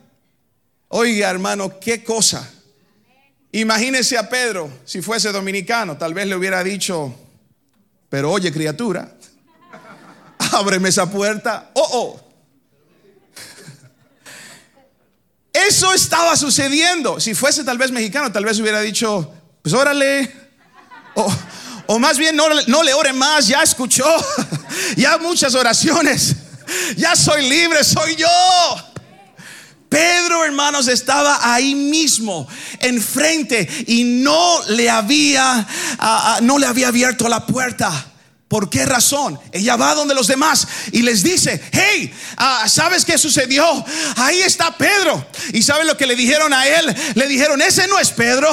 Oiga, 0.88 1.30
hermano, 1.30 1.80
qué 1.80 2.04
cosa. 2.04 2.50
Imagínese 3.52 4.18
a 4.18 4.30
Pedro, 4.30 4.80
si 4.84 5.02
fuese 5.02 5.32
dominicano, 5.32 5.96
tal 5.96 6.16
vez 6.16 6.26
le 6.26 6.36
hubiera 6.36 6.64
dicho, 6.64 7.16
pero 8.14 8.30
oye, 8.30 8.54
criatura, 8.54 9.12
ábreme 10.52 10.90
esa 10.90 11.10
puerta. 11.10 11.72
Oh, 11.74 11.90
oh. 11.94 12.22
Eso 15.68 15.92
estaba 15.92 16.38
sucediendo. 16.38 17.20
Si 17.20 17.34
fuese 17.34 17.64
tal 17.64 17.80
vez 17.80 17.90
mexicano, 17.90 18.32
tal 18.32 18.46
vez 18.46 18.60
hubiera 18.60 18.82
dicho, 18.82 19.34
pues 19.64 19.74
órale. 19.74 20.32
O, 21.88 21.98
más 21.98 22.20
bien, 22.20 22.36
no, 22.36 22.46
no 22.68 22.84
le 22.84 22.94
ore 22.94 23.14
más, 23.14 23.48
ya 23.48 23.64
escuchó. 23.64 24.06
Ya 24.96 25.18
muchas 25.18 25.56
oraciones. 25.56 26.36
Ya 26.96 27.16
soy 27.16 27.50
libre, 27.50 27.84
soy 27.84 28.16
yo. 28.16 28.28
Pedro, 29.94 30.44
hermanos, 30.44 30.88
estaba 30.88 31.54
ahí 31.54 31.76
mismo, 31.76 32.48
enfrente, 32.80 33.70
y 33.86 34.04
no 34.04 34.60
le 34.70 34.90
había, 34.90 35.60
ah, 35.60 35.68
ah, 36.00 36.40
no 36.42 36.58
le 36.58 36.66
había 36.66 36.88
abierto 36.88 37.30
la 37.30 37.46
puerta. 37.46 38.13
¿Por 38.54 38.70
qué 38.70 38.86
razón? 38.86 39.40
Ella 39.52 39.78
va 39.78 39.96
donde 39.96 40.14
los 40.14 40.28
demás 40.28 40.68
y 40.92 41.02
les 41.02 41.24
dice, 41.24 41.60
hey, 41.72 42.14
ah, 42.38 42.70
¿sabes 42.70 43.04
qué 43.04 43.18
sucedió? 43.18 43.66
Ahí 44.16 44.44
está 44.44 44.78
Pedro. 44.78 45.26
¿Y 45.54 45.64
saben 45.64 45.88
lo 45.88 45.98
que 45.98 46.06
le 46.06 46.16
dijeron 46.16 46.54
a 46.54 46.68
él? 46.68 46.96
Le 47.16 47.28
dijeron, 47.28 47.64
ese 47.64 47.88
no 47.88 47.98
es 47.98 48.12
Pedro, 48.12 48.52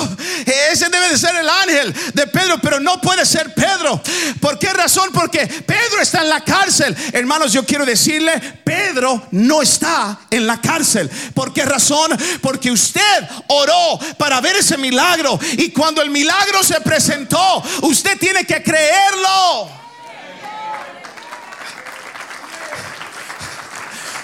ese 0.73 0.88
debe 0.88 1.11
de 1.11 1.19
ser 1.19 1.37
el 1.37 1.47
ángel 1.47 1.95
de 2.14 2.26
Pedro, 2.28 2.59
pero 2.62 2.80
no 2.80 2.99
puede 2.99 3.26
ser 3.26 3.52
Pedro. 3.52 4.02
¿Por 4.40 4.59
qué 4.59 4.73
razón? 4.73 5.11
Porque 5.12 5.47
Pedro 5.47 6.00
está 6.00 6.23
en 6.23 6.30
la 6.30 6.42
cárcel. 6.45 6.97
Hermanos, 7.12 7.52
yo 7.52 7.66
quiero 7.66 7.85
decirle, 7.85 8.40
Pedro 8.64 9.28
no 9.33 9.61
está 9.61 10.19
en 10.30 10.47
la 10.47 10.62
cárcel. 10.62 11.11
¿Por 11.35 11.52
qué 11.52 11.66
razón? 11.66 12.19
Porque 12.40 12.71
usted 12.71 13.28
oró 13.49 14.00
para 14.16 14.40
ver 14.40 14.57
ese 14.57 14.78
milagro 14.78 15.38
y 15.59 15.73
cuando 15.73 16.00
el 16.00 16.09
milagro 16.09 16.64
se 16.64 16.80
presentó, 16.80 17.62
usted 17.83 18.16
tiene 18.19 18.47
que 18.47 18.62
creerlo. 18.62 19.80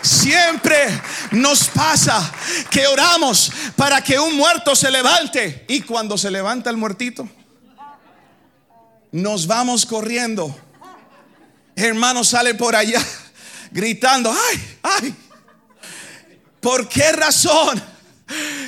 Siempre 0.06 0.88
nos 1.32 1.64
pasa 1.64 2.32
que 2.70 2.86
oramos 2.86 3.50
para 3.74 4.02
que 4.02 4.18
un 4.18 4.36
muerto 4.36 4.76
se 4.76 4.90
levante 4.90 5.64
y 5.68 5.80
cuando 5.80 6.16
se 6.16 6.30
levanta 6.30 6.70
el 6.70 6.76
muertito, 6.76 7.28
nos 9.10 9.48
vamos 9.48 9.84
corriendo. 9.84 10.56
Hermano 11.74 12.22
sale 12.22 12.54
por 12.54 12.76
allá 12.76 13.04
gritando, 13.72 14.32
ay, 14.32 14.78
ay. 14.82 15.14
¿Por 16.60 16.88
qué 16.88 17.10
razón? 17.10 17.82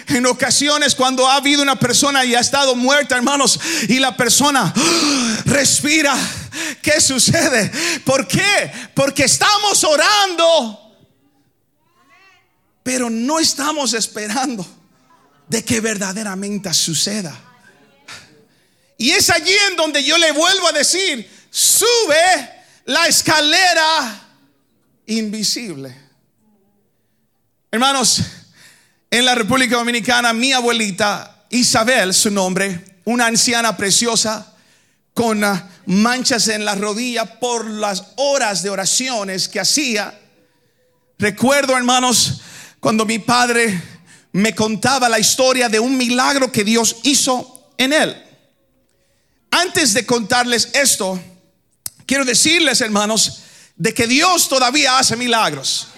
En 0.09 0.27
ocasiones 0.27 0.95
cuando 0.95 1.27
ha 1.29 1.37
habido 1.37 1.63
una 1.63 1.79
persona 1.79 2.25
y 2.25 2.35
ha 2.35 2.41
estado 2.41 2.75
muerta, 2.75 3.17
hermanos, 3.17 3.61
y 3.89 4.01
la 4.01 4.17
persona 4.17 4.73
respira, 5.45 6.17
¿qué 6.83 7.01
sucede? 7.01 7.71
¿Por 8.05 8.27
qué? 8.27 8.73
Porque 8.95 9.25
estamos 9.25 9.85
orando 9.85 10.88
pero 12.89 13.11
no 13.11 13.39
estamos 13.39 13.93
esperando 13.93 14.67
de 15.47 15.63
que 15.63 15.79
verdaderamente 15.79 16.73
suceda. 16.73 17.39
Y 18.97 19.11
es 19.11 19.29
allí 19.29 19.53
en 19.69 19.77
donde 19.77 20.03
yo 20.03 20.17
le 20.17 20.33
vuelvo 20.33 20.69
a 20.69 20.73
decir, 20.73 21.31
sube 21.51 22.15
la 22.87 23.07
escalera 23.07 24.23
invisible. 25.05 25.95
Hermanos, 27.71 28.23
en 29.11 29.27
la 29.27 29.35
República 29.35 29.77
Dominicana, 29.77 30.33
mi 30.33 30.55
abuelita 30.55 31.45
Isabel, 31.51 32.15
su 32.15 32.31
nombre, 32.31 33.03
una 33.05 33.27
anciana 33.27 33.77
preciosa, 33.77 34.55
con 35.13 35.43
manchas 35.85 36.49
en 36.49 36.65
la 36.65 36.75
rodilla 36.75 37.39
por 37.39 37.69
las 37.69 38.15
horas 38.17 38.63
de 38.63 38.71
oraciones 38.71 39.47
que 39.47 39.61
hacía. 39.61 40.19
Recuerdo, 41.19 41.77
hermanos, 41.77 42.41
cuando 42.81 43.05
mi 43.05 43.19
padre 43.19 43.83
me 44.33 44.55
contaba 44.55 45.09
la 45.09 45.19
historia 45.19 45.69
de 45.69 45.81
un 45.81 45.97
milagro 45.97 46.53
que 46.53 46.65
Dios 46.65 46.97
hizo 47.03 47.73
en 47.77 47.93
él. 47.93 48.25
Antes 49.51 49.95
de 49.95 50.07
contarles 50.07 50.71
esto, 50.75 51.21
quiero 52.07 52.25
decirles, 52.25 52.81
hermanos, 52.81 53.43
de 53.77 53.95
que 53.95 54.07
Dios 54.07 54.49
todavía 54.49 54.99
hace 54.99 55.17
milagros. 55.17 55.89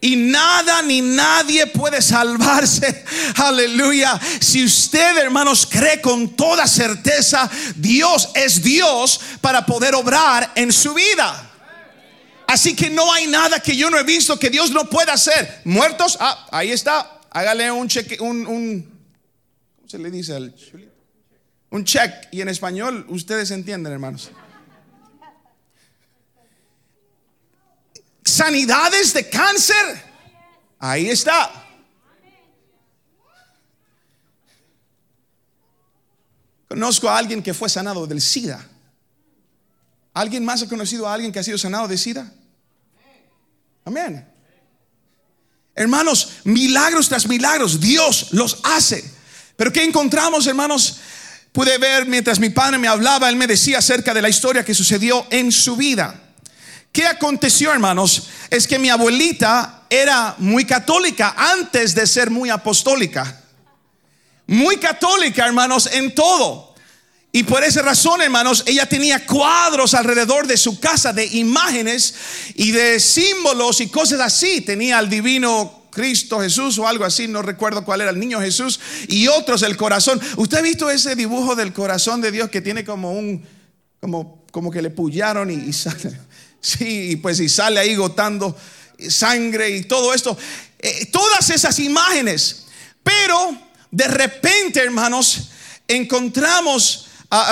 Y 0.00 0.14
nada 0.14 0.82
ni 0.82 1.00
nadie 1.00 1.66
puede 1.66 2.02
salvarse. 2.02 3.04
Aleluya. 3.36 4.20
Si 4.40 4.64
usted, 4.64 5.16
hermanos, 5.16 5.66
cree 5.68 6.00
con 6.00 6.36
toda 6.36 6.66
certeza, 6.66 7.50
Dios 7.74 8.28
es 8.34 8.62
Dios 8.62 9.20
para 9.40 9.64
poder 9.64 9.94
obrar 9.94 10.52
en 10.54 10.72
su 10.72 10.94
vida. 10.94 11.45
Así 12.46 12.76
que 12.76 12.90
no 12.90 13.12
hay 13.12 13.26
nada 13.26 13.60
que 13.60 13.76
yo 13.76 13.90
no 13.90 13.98
he 13.98 14.04
visto 14.04 14.38
que 14.38 14.50
Dios 14.50 14.70
no 14.70 14.88
pueda 14.88 15.14
hacer. 15.14 15.62
Muertos, 15.64 16.16
ah, 16.20 16.46
ahí 16.52 16.70
está. 16.70 17.20
Hágale 17.30 17.70
un 17.70 17.88
cheque, 17.88 18.18
un, 18.20 18.46
un 18.46 18.82
¿cómo 19.76 19.88
se 19.88 19.98
le 19.98 20.10
dice 20.10 20.34
al 20.34 20.54
Un 21.70 21.84
check. 21.84 22.28
Y 22.30 22.40
en 22.40 22.48
español, 22.48 23.04
ustedes 23.08 23.50
entienden, 23.50 23.92
hermanos. 23.92 24.30
Sanidades 28.24 29.12
de 29.12 29.28
cáncer. 29.28 30.02
Ahí 30.78 31.08
está. 31.08 31.64
Conozco 36.68 37.08
a 37.08 37.18
alguien 37.18 37.42
que 37.42 37.54
fue 37.54 37.68
sanado 37.68 38.06
del 38.06 38.20
SIDA. 38.20 38.64
¿Alguien 40.16 40.46
más 40.46 40.62
ha 40.62 40.66
conocido 40.66 41.06
a 41.06 41.12
alguien 41.12 41.30
que 41.30 41.40
ha 41.40 41.42
sido 41.42 41.58
sanado 41.58 41.86
de 41.88 41.98
SIDA? 41.98 42.32
Amén. 43.84 44.26
Hermanos, 45.74 46.38
milagros 46.44 47.10
tras 47.10 47.26
milagros, 47.26 47.78
Dios 47.78 48.28
los 48.30 48.60
hace. 48.62 49.04
Pero 49.56 49.70
¿qué 49.70 49.84
encontramos, 49.84 50.46
hermanos? 50.46 51.00
Pude 51.52 51.76
ver 51.76 52.06
mientras 52.06 52.38
mi 52.38 52.48
padre 52.48 52.78
me 52.78 52.88
hablaba, 52.88 53.28
él 53.28 53.36
me 53.36 53.46
decía 53.46 53.76
acerca 53.76 54.14
de 54.14 54.22
la 54.22 54.30
historia 54.30 54.64
que 54.64 54.72
sucedió 54.72 55.26
en 55.28 55.52
su 55.52 55.76
vida. 55.76 56.18
¿Qué 56.90 57.06
aconteció, 57.06 57.70
hermanos? 57.70 58.28
Es 58.48 58.66
que 58.66 58.78
mi 58.78 58.88
abuelita 58.88 59.82
era 59.90 60.34
muy 60.38 60.64
católica 60.64 61.34
antes 61.36 61.94
de 61.94 62.06
ser 62.06 62.30
muy 62.30 62.48
apostólica. 62.48 63.42
Muy 64.46 64.78
católica, 64.78 65.44
hermanos, 65.44 65.90
en 65.92 66.14
todo. 66.14 66.65
Y 67.36 67.42
por 67.42 67.62
esa 67.62 67.82
razón, 67.82 68.22
hermanos, 68.22 68.62
ella 68.66 68.86
tenía 68.86 69.26
cuadros 69.26 69.92
alrededor 69.92 70.46
de 70.46 70.56
su 70.56 70.80
casa 70.80 71.12
de 71.12 71.26
imágenes 71.26 72.14
y 72.54 72.70
de 72.70 72.98
símbolos 72.98 73.82
y 73.82 73.88
cosas 73.88 74.20
así. 74.20 74.62
Tenía 74.62 74.96
al 74.96 75.10
divino 75.10 75.82
Cristo 75.90 76.40
Jesús 76.40 76.78
o 76.78 76.88
algo 76.88 77.04
así, 77.04 77.28
no 77.28 77.42
recuerdo 77.42 77.84
cuál 77.84 78.00
era 78.00 78.08
el 78.08 78.18
niño 78.18 78.40
Jesús 78.40 78.80
y 79.08 79.28
otros 79.28 79.60
el 79.60 79.76
corazón. 79.76 80.18
¿Usted 80.38 80.56
ha 80.56 80.62
visto 80.62 80.88
ese 80.88 81.14
dibujo 81.14 81.54
del 81.54 81.74
corazón 81.74 82.22
de 82.22 82.32
Dios 82.32 82.48
que 82.48 82.62
tiene 82.62 82.86
como 82.86 83.12
un 83.12 83.44
como 84.00 84.42
como 84.50 84.70
que 84.70 84.80
le 84.80 84.88
pullaron 84.88 85.50
y, 85.50 85.74
sale 85.74 86.18
sí, 86.62 87.16
pues 87.16 87.38
y 87.40 87.50
sale 87.50 87.80
ahí 87.80 87.96
gotando 87.96 88.56
sangre 89.10 89.76
y 89.76 89.82
todo 89.82 90.14
esto, 90.14 90.38
eh, 90.78 91.04
todas 91.12 91.50
esas 91.50 91.78
imágenes. 91.80 92.64
Pero 93.02 93.58
de 93.90 94.08
repente, 94.08 94.80
hermanos, 94.80 95.50
encontramos 95.86 97.05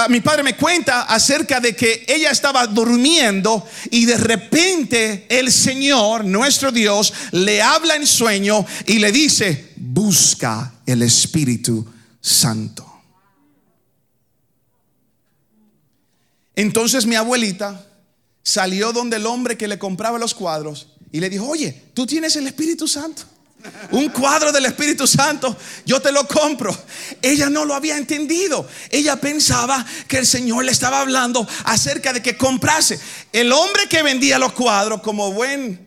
mi 0.08 0.20
padre 0.20 0.42
me 0.42 0.56
cuenta 0.56 1.02
acerca 1.02 1.60
de 1.60 1.74
que 1.74 2.04
ella 2.06 2.30
estaba 2.30 2.66
durmiendo 2.66 3.66
y 3.90 4.04
de 4.04 4.16
repente 4.16 5.26
el 5.28 5.50
Señor, 5.50 6.24
nuestro 6.24 6.70
Dios, 6.70 7.12
le 7.32 7.60
habla 7.60 7.96
en 7.96 8.06
sueño 8.06 8.64
y 8.86 8.98
le 8.98 9.10
dice, 9.10 9.72
busca 9.76 10.74
el 10.86 11.02
Espíritu 11.02 11.84
Santo. 12.20 12.90
Entonces 16.54 17.04
mi 17.04 17.16
abuelita 17.16 17.84
salió 18.44 18.92
donde 18.92 19.16
el 19.16 19.26
hombre 19.26 19.58
que 19.58 19.66
le 19.66 19.78
compraba 19.78 20.18
los 20.18 20.34
cuadros 20.34 20.88
y 21.10 21.18
le 21.18 21.30
dijo, 21.30 21.48
oye, 21.48 21.82
tú 21.94 22.06
tienes 22.06 22.36
el 22.36 22.46
Espíritu 22.46 22.86
Santo 22.86 23.24
un 23.90 24.08
cuadro 24.08 24.52
del 24.52 24.66
Espíritu 24.66 25.06
Santo, 25.06 25.56
yo 25.86 26.00
te 26.00 26.12
lo 26.12 26.26
compro. 26.26 26.76
Ella 27.22 27.48
no 27.48 27.64
lo 27.64 27.74
había 27.74 27.96
entendido. 27.96 28.66
Ella 28.90 29.16
pensaba 29.16 29.84
que 30.08 30.18
el 30.18 30.26
Señor 30.26 30.64
le 30.64 30.72
estaba 30.72 31.00
hablando 31.00 31.46
acerca 31.64 32.12
de 32.12 32.22
que 32.22 32.36
comprase. 32.36 32.98
El 33.32 33.52
hombre 33.52 33.88
que 33.88 34.02
vendía 34.02 34.38
los 34.38 34.52
cuadros, 34.52 35.02
como 35.02 35.32
buen, 35.32 35.86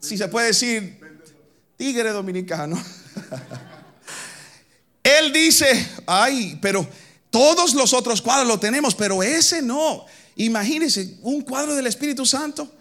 si 0.00 0.16
se 0.16 0.28
puede 0.28 0.48
decir, 0.48 1.00
tigre 1.76 2.10
dominicano. 2.10 2.82
Él 5.02 5.32
dice, 5.32 5.88
ay, 6.06 6.58
pero 6.60 6.86
todos 7.30 7.74
los 7.74 7.92
otros 7.92 8.20
cuadros 8.20 8.48
lo 8.48 8.58
tenemos, 8.58 8.94
pero 8.94 9.22
ese 9.22 9.62
no. 9.62 10.04
Imagínense, 10.36 11.16
un 11.22 11.42
cuadro 11.42 11.74
del 11.74 11.86
Espíritu 11.86 12.26
Santo. 12.26 12.75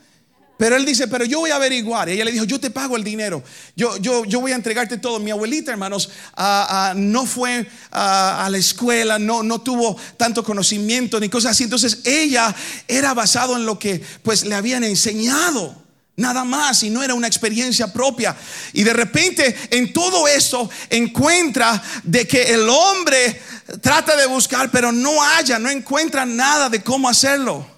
Pero 0.57 0.77
él 0.77 0.85
dice, 0.85 1.07
pero 1.07 1.25
yo 1.25 1.39
voy 1.39 1.51
a 1.51 1.57
averiguar. 1.57 2.07
ella 2.07 2.23
le 2.23 2.31
dijo, 2.31 2.45
yo 2.45 2.59
te 2.59 2.69
pago 2.69 2.95
el 2.95 3.03
dinero. 3.03 3.43
Yo, 3.75 3.97
yo, 3.97 4.23
yo 4.23 4.39
voy 4.39 4.53
a 4.53 4.55
entregarte 4.55 4.97
todo. 4.97 5.19
Mi 5.19 5.31
abuelita, 5.31 5.71
hermanos, 5.71 6.09
ah, 6.35 6.67
ah, 6.69 6.93
no 6.95 7.25
fue 7.25 7.67
ah, 7.91 8.45
a 8.45 8.49
la 8.49 8.57
escuela, 8.57 9.19
no, 9.19 9.43
no 9.43 9.59
tuvo 9.59 9.97
tanto 10.17 10.43
conocimiento 10.43 11.19
ni 11.19 11.27
cosas 11.27 11.51
así. 11.51 11.65
Entonces 11.65 11.99
ella 12.05 12.55
era 12.87 13.13
basado 13.13 13.57
en 13.57 13.65
lo 13.65 13.77
que 13.77 14.01
pues 14.23 14.45
le 14.45 14.55
habían 14.55 14.83
enseñado. 14.83 15.83
Nada 16.17 16.45
más 16.45 16.81
y 16.83 16.89
no 16.89 17.03
era 17.03 17.13
una 17.13 17.27
experiencia 17.27 17.91
propia. 17.91 18.33
Y 18.71 18.83
de 18.83 18.93
repente 18.93 19.53
en 19.71 19.91
todo 19.91 20.29
eso 20.29 20.69
encuentra 20.89 21.83
de 22.03 22.25
que 22.25 22.53
el 22.53 22.69
hombre 22.69 23.41
trata 23.81 24.15
de 24.15 24.25
buscar, 24.25 24.71
pero 24.71 24.93
no 24.93 25.21
haya, 25.21 25.59
no 25.59 25.69
encuentra 25.69 26.25
nada 26.25 26.69
de 26.69 26.81
cómo 26.81 27.09
hacerlo. 27.09 27.74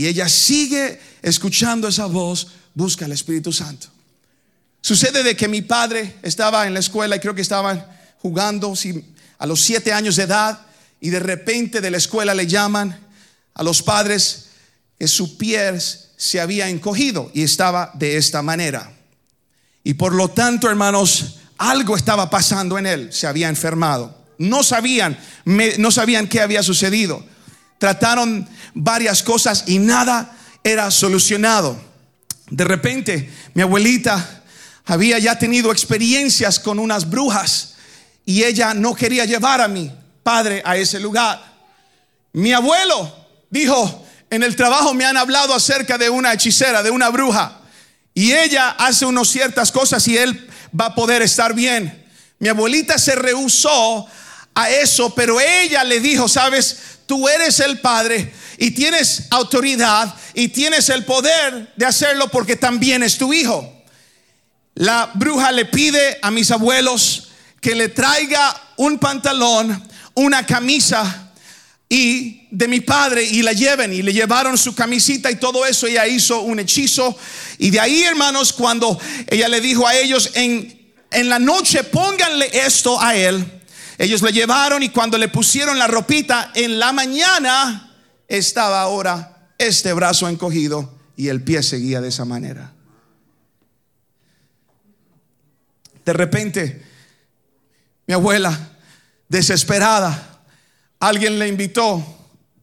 Y 0.00 0.06
ella 0.06 0.30
sigue 0.30 0.98
escuchando 1.20 1.86
esa 1.86 2.06
voz, 2.06 2.46
busca 2.72 3.04
al 3.04 3.12
Espíritu 3.12 3.52
Santo. 3.52 3.88
Sucede 4.80 5.22
de 5.22 5.36
que 5.36 5.46
mi 5.46 5.60
padre 5.60 6.16
estaba 6.22 6.66
en 6.66 6.72
la 6.72 6.80
escuela 6.80 7.16
y 7.16 7.20
creo 7.20 7.34
que 7.34 7.42
estaban 7.42 7.86
jugando 8.22 8.72
a 9.38 9.46
los 9.46 9.60
siete 9.60 9.92
años 9.92 10.16
de 10.16 10.22
edad 10.22 10.58
y 11.02 11.10
de 11.10 11.20
repente 11.20 11.82
de 11.82 11.90
la 11.90 11.98
escuela 11.98 12.32
le 12.32 12.46
llaman 12.46 12.98
a 13.52 13.62
los 13.62 13.82
padres 13.82 14.46
que 14.98 15.06
su 15.06 15.36
piel 15.36 15.78
se 15.78 16.40
había 16.40 16.70
encogido 16.70 17.30
y 17.34 17.42
estaba 17.42 17.90
de 17.92 18.16
esta 18.16 18.40
manera. 18.40 18.90
Y 19.84 19.92
por 19.92 20.14
lo 20.14 20.28
tanto, 20.28 20.70
hermanos, 20.70 21.40
algo 21.58 21.94
estaba 21.94 22.30
pasando 22.30 22.78
en 22.78 22.86
él, 22.86 23.12
se 23.12 23.26
había 23.26 23.50
enfermado. 23.50 24.16
No 24.38 24.62
sabían, 24.62 25.18
no 25.44 25.90
sabían 25.90 26.26
qué 26.26 26.40
había 26.40 26.62
sucedido. 26.62 27.22
Trataron 27.80 28.46
varias 28.74 29.22
cosas 29.22 29.64
y 29.66 29.78
nada 29.78 30.36
era 30.62 30.90
solucionado. 30.90 31.80
De 32.50 32.62
repente, 32.64 33.32
mi 33.54 33.62
abuelita 33.62 34.42
había 34.84 35.18
ya 35.18 35.38
tenido 35.38 35.72
experiencias 35.72 36.60
con 36.60 36.78
unas 36.78 37.08
brujas 37.08 37.76
y 38.26 38.44
ella 38.44 38.74
no 38.74 38.94
quería 38.94 39.24
llevar 39.24 39.62
a 39.62 39.68
mi 39.68 39.90
padre 40.22 40.60
a 40.62 40.76
ese 40.76 41.00
lugar. 41.00 41.42
Mi 42.34 42.52
abuelo 42.52 43.16
dijo, 43.48 44.06
en 44.28 44.42
el 44.42 44.56
trabajo 44.56 44.92
me 44.92 45.06
han 45.06 45.16
hablado 45.16 45.54
acerca 45.54 45.96
de 45.96 46.10
una 46.10 46.34
hechicera, 46.34 46.82
de 46.82 46.90
una 46.90 47.08
bruja, 47.08 47.62
y 48.12 48.32
ella 48.32 48.72
hace 48.72 49.06
unas 49.06 49.28
ciertas 49.28 49.72
cosas 49.72 50.06
y 50.06 50.18
él 50.18 50.50
va 50.78 50.86
a 50.86 50.94
poder 50.94 51.22
estar 51.22 51.54
bien. 51.54 52.06
Mi 52.40 52.48
abuelita 52.48 52.98
se 52.98 53.14
rehusó 53.14 54.06
a 54.54 54.68
eso, 54.68 55.14
pero 55.14 55.40
ella 55.40 55.82
le 55.84 56.00
dijo, 56.00 56.28
sabes, 56.28 56.99
tú 57.10 57.28
eres 57.28 57.58
el 57.58 57.80
padre 57.80 58.32
y 58.56 58.70
tienes 58.70 59.24
autoridad 59.30 60.14
y 60.32 60.46
tienes 60.46 60.88
el 60.90 61.04
poder 61.04 61.72
de 61.74 61.84
hacerlo 61.84 62.28
porque 62.28 62.54
también 62.54 63.02
es 63.02 63.18
tu 63.18 63.32
hijo. 63.32 63.82
La 64.76 65.10
bruja 65.14 65.50
le 65.50 65.64
pide 65.64 66.20
a 66.22 66.30
mis 66.30 66.52
abuelos 66.52 67.30
que 67.60 67.74
le 67.74 67.88
traiga 67.88 68.54
un 68.76 69.00
pantalón, 69.00 69.82
una 70.14 70.46
camisa 70.46 71.32
y 71.88 72.46
de 72.52 72.68
mi 72.68 72.80
padre 72.80 73.24
y 73.24 73.42
la 73.42 73.54
lleven. 73.54 73.92
Y 73.92 74.02
le 74.02 74.12
llevaron 74.12 74.56
su 74.56 74.72
camisita 74.72 75.32
y 75.32 75.34
todo 75.34 75.66
eso. 75.66 75.88
Ella 75.88 76.06
hizo 76.06 76.42
un 76.42 76.60
hechizo. 76.60 77.18
Y 77.58 77.70
de 77.70 77.80
ahí 77.80 78.04
hermanos 78.04 78.52
cuando 78.52 79.00
ella 79.26 79.48
le 79.48 79.60
dijo 79.60 79.84
a 79.84 79.96
ellos 79.96 80.30
en, 80.34 80.94
en 81.10 81.28
la 81.28 81.40
noche 81.40 81.82
pónganle 81.82 82.50
esto 82.52 83.00
a 83.00 83.16
él 83.16 83.59
ellos 84.00 84.22
le 84.22 84.32
llevaron 84.32 84.82
y 84.82 84.88
cuando 84.88 85.18
le 85.18 85.28
pusieron 85.28 85.78
la 85.78 85.86
ropita 85.86 86.52
en 86.54 86.78
la 86.78 86.90
mañana 86.90 87.98
estaba 88.26 88.80
ahora 88.80 89.50
este 89.58 89.92
brazo 89.92 90.26
encogido 90.26 90.98
y 91.16 91.28
el 91.28 91.42
pie 91.42 91.62
seguía 91.62 92.00
de 92.00 92.08
esa 92.08 92.24
manera. 92.24 92.72
De 96.02 96.14
repente, 96.14 96.82
mi 98.06 98.14
abuela, 98.14 98.70
desesperada, 99.28 100.40
alguien 100.98 101.38
le 101.38 101.48
invitó 101.48 102.02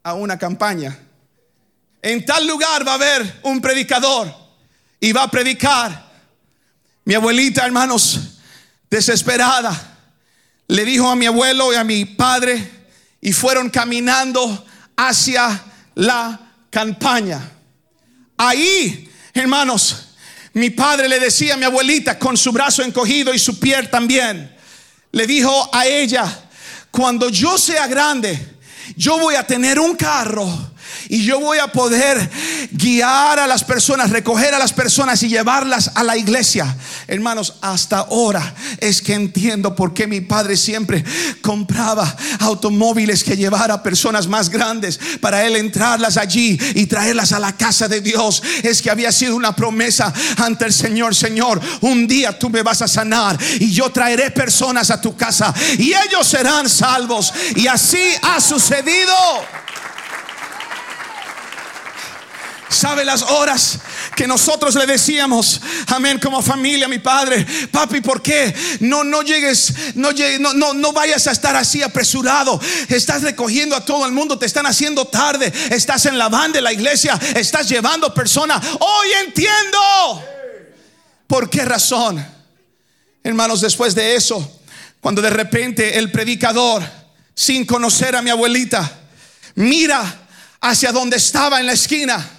a 0.01 0.15
una 0.15 0.39
campaña. 0.39 0.97
En 2.01 2.25
tal 2.25 2.47
lugar 2.47 2.85
va 2.85 2.93
a 2.93 2.95
haber 2.95 3.41
un 3.43 3.61
predicador 3.61 4.33
y 4.99 5.11
va 5.11 5.21
a 5.21 5.29
predicar. 5.29 6.03
Mi 7.05 7.13
abuelita, 7.13 7.63
hermanos, 7.63 8.39
desesperada 8.89 9.96
le 10.67 10.85
dijo 10.85 11.09
a 11.09 11.15
mi 11.15 11.25
abuelo 11.25 11.71
y 11.71 11.75
a 11.75 11.83
mi 11.83 12.05
padre 12.05 12.71
y 13.21 13.31
fueron 13.31 13.69
caminando 13.69 14.65
hacia 14.95 15.63
la 15.95 16.39
campaña. 16.69 17.51
Ahí, 18.37 19.09
hermanos, 19.33 20.07
mi 20.53 20.69
padre 20.69 21.07
le 21.07 21.19
decía 21.19 21.53
a 21.53 21.57
mi 21.57 21.65
abuelita 21.65 22.19
con 22.19 22.35
su 22.37 22.51
brazo 22.51 22.83
encogido 22.83 23.33
y 23.33 23.39
su 23.39 23.59
piel 23.59 23.89
también, 23.89 24.55
le 25.11 25.25
dijo 25.25 25.69
a 25.73 25.85
ella, 25.85 26.25
cuando 26.91 27.29
yo 27.29 27.57
sea 27.57 27.87
grande, 27.87 28.57
yo 28.95 29.19
voy 29.19 29.35
a 29.35 29.45
tener 29.45 29.79
un 29.79 29.95
carro 29.95 30.71
y 31.09 31.23
yo 31.23 31.39
voy 31.39 31.57
a 31.59 31.71
poder 31.71 32.29
guiar 32.71 33.39
a 33.39 33.47
las 33.47 33.63
personas, 33.63 34.09
recoger 34.09 34.53
a 34.53 34.59
las 34.59 34.73
personas 34.73 35.21
y 35.23 35.29
llevarlas 35.29 35.91
a 35.95 36.03
la 36.03 36.17
iglesia. 36.17 36.75
Hermanos, 37.07 37.55
hasta 37.61 37.99
ahora 37.99 38.55
es 38.79 39.01
que 39.01 39.13
entiendo 39.13 39.75
por 39.75 39.93
qué 39.93 40.07
mi 40.07 40.21
padre 40.21 40.57
siempre 40.57 41.03
compraba 41.41 42.15
automóviles 42.39 43.23
que 43.23 43.37
llevara 43.37 43.75
a 43.75 43.83
personas 43.83 44.27
más 44.27 44.49
grandes 44.49 44.99
para 45.21 45.45
él 45.45 45.55
entrarlas 45.55 46.17
allí 46.17 46.59
y 46.75 46.85
traerlas 46.85 47.31
a 47.31 47.39
la 47.39 47.55
casa 47.55 47.87
de 47.87 48.01
Dios. 48.01 48.43
Es 48.63 48.81
que 48.81 48.91
había 48.91 49.11
sido 49.11 49.35
una 49.35 49.55
promesa 49.55 50.13
ante 50.37 50.65
el 50.65 50.73
Señor, 50.73 51.15
Señor, 51.15 51.61
un 51.81 52.07
día 52.07 52.37
tú 52.37 52.49
me 52.49 52.63
vas 52.63 52.81
a 52.81 52.87
sanar 52.87 53.37
y 53.59 53.71
yo 53.71 53.91
traeré 53.91 54.31
personas 54.31 54.91
a 54.91 55.01
tu 55.01 55.15
casa 55.15 55.53
y 55.77 55.93
ellos 55.93 56.27
serán 56.27 56.69
salvos. 56.69 57.33
Y 57.55 57.67
así 57.67 58.01
ha 58.21 58.39
sucedido. 58.39 59.13
¿Sabe 62.69 63.05
las 63.05 63.21
horas 63.21 63.79
que 64.15 64.27
nosotros 64.27 64.75
le 64.75 64.85
decíamos, 64.85 65.61
amén, 65.87 66.19
como 66.19 66.41
familia, 66.41 66.87
mi 66.87 66.99
padre, 66.99 67.45
papi, 67.71 68.01
¿por 68.01 68.21
qué 68.21 68.53
no, 68.81 69.05
no 69.05 69.21
llegues, 69.21 69.73
no, 69.95 70.11
llegues, 70.11 70.39
no, 70.39 70.53
no, 70.53 70.73
no 70.73 70.91
vayas 70.91 71.27
a 71.27 71.31
estar 71.31 71.55
así 71.55 71.81
apresurado? 71.81 72.59
Estás 72.89 73.21
recogiendo 73.21 73.75
a 73.75 73.85
todo 73.85 74.05
el 74.05 74.11
mundo, 74.11 74.37
te 74.37 74.45
están 74.45 74.65
haciendo 74.65 75.05
tarde, 75.05 75.51
estás 75.69 76.07
en 76.07 76.17
la 76.17 76.27
banda 76.27 76.57
de 76.57 76.61
la 76.61 76.73
iglesia, 76.73 77.17
estás 77.35 77.69
llevando 77.69 78.13
personas. 78.13 78.65
Hoy 78.79 79.07
entiendo. 79.25 80.23
¿Por 81.25 81.49
qué 81.49 81.63
razón? 81.63 82.25
Hermanos, 83.23 83.61
después 83.61 83.95
de 83.95 84.15
eso, 84.15 84.59
cuando 84.99 85.21
de 85.21 85.29
repente 85.29 85.97
el 85.97 86.11
predicador, 86.11 86.83
sin 87.33 87.65
conocer 87.65 88.15
a 88.15 88.21
mi 88.21 88.29
abuelita, 88.29 88.99
mira 89.55 90.27
hacia 90.59 90.91
donde 90.91 91.17
estaba 91.17 91.59
en 91.59 91.65
la 91.65 91.73
esquina 91.73 92.36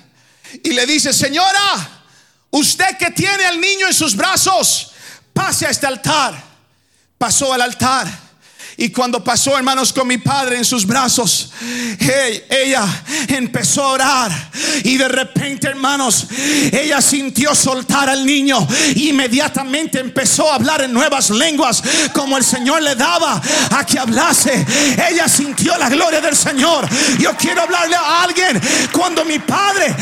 y 0.62 0.72
le 0.72 0.86
dice, 0.86 1.12
señora, 1.12 2.02
usted 2.50 2.96
que 2.98 3.10
tiene 3.10 3.44
al 3.44 3.60
niño 3.60 3.86
en 3.86 3.94
sus 3.94 4.16
brazos, 4.16 4.92
pase 5.32 5.66
a 5.66 5.70
este 5.70 5.86
altar. 5.86 6.48
Pasó 7.18 7.52
al 7.52 7.62
altar 7.62 8.27
y 8.80 8.90
cuando 8.90 9.24
pasó, 9.24 9.56
hermanos, 9.56 9.92
con 9.92 10.06
mi 10.06 10.18
padre 10.18 10.56
en 10.56 10.64
sus 10.64 10.86
brazos, 10.86 11.50
ella 12.48 12.84
empezó 13.26 13.82
a 13.82 13.88
orar. 13.88 14.50
Y 14.84 14.96
de 14.96 15.08
repente, 15.08 15.66
hermanos, 15.66 16.28
ella 16.70 17.00
sintió 17.00 17.56
soltar 17.56 18.08
al 18.08 18.24
niño. 18.24 18.64
Inmediatamente 18.94 19.98
empezó 19.98 20.48
a 20.48 20.54
hablar 20.54 20.82
en 20.82 20.92
nuevas 20.92 21.30
lenguas, 21.30 21.82
como 22.14 22.36
el 22.36 22.44
Señor 22.44 22.80
le 22.82 22.94
daba 22.94 23.42
a 23.72 23.84
que 23.84 23.98
hablase. 23.98 24.64
Ella 25.10 25.26
sintió 25.26 25.76
la 25.76 25.88
gloria 25.88 26.20
del 26.20 26.36
Señor. 26.36 26.88
Yo 27.18 27.36
quiero 27.36 27.62
hablarle 27.62 27.96
a 27.96 28.22
alguien. 28.22 28.60
Cuando 28.92 29.24
mi 29.24 29.40
padre 29.40 29.92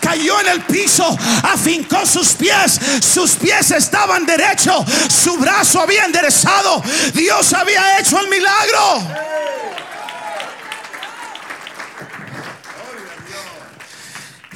cayó 0.00 0.40
en 0.40 0.46
el 0.46 0.60
piso, 0.60 1.18
afincó 1.42 2.06
sus 2.06 2.34
pies. 2.34 2.78
Sus 3.12 3.32
pies 3.32 3.72
estaban 3.72 4.24
derechos. 4.24 4.84
Su 5.08 5.36
brazo 5.36 5.80
había 5.80 6.04
enderezado. 6.04 6.80
Dios 7.12 7.52
había 7.54 7.98
hecho 7.98 8.19
milagro. 8.28 9.30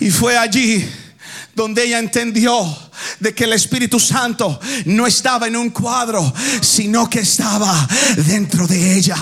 Y 0.00 0.11
fue 0.11 0.37
allí 0.37 0.87
donde 1.55 1.85
ella 1.85 1.98
entendió 1.98 2.53
de 3.21 3.35
que 3.35 3.45
el 3.45 3.53
Espíritu 3.53 3.99
Santo 4.01 4.61
no 4.87 5.07
estaba 5.07 5.47
en 5.47 5.57
un 5.57 5.71
cuadro, 5.71 6.33
sino 6.61 7.09
que 7.09 7.21
estaba 7.21 7.87
dentro 8.17 8.67
de 8.67 8.97
ella. 8.97 9.17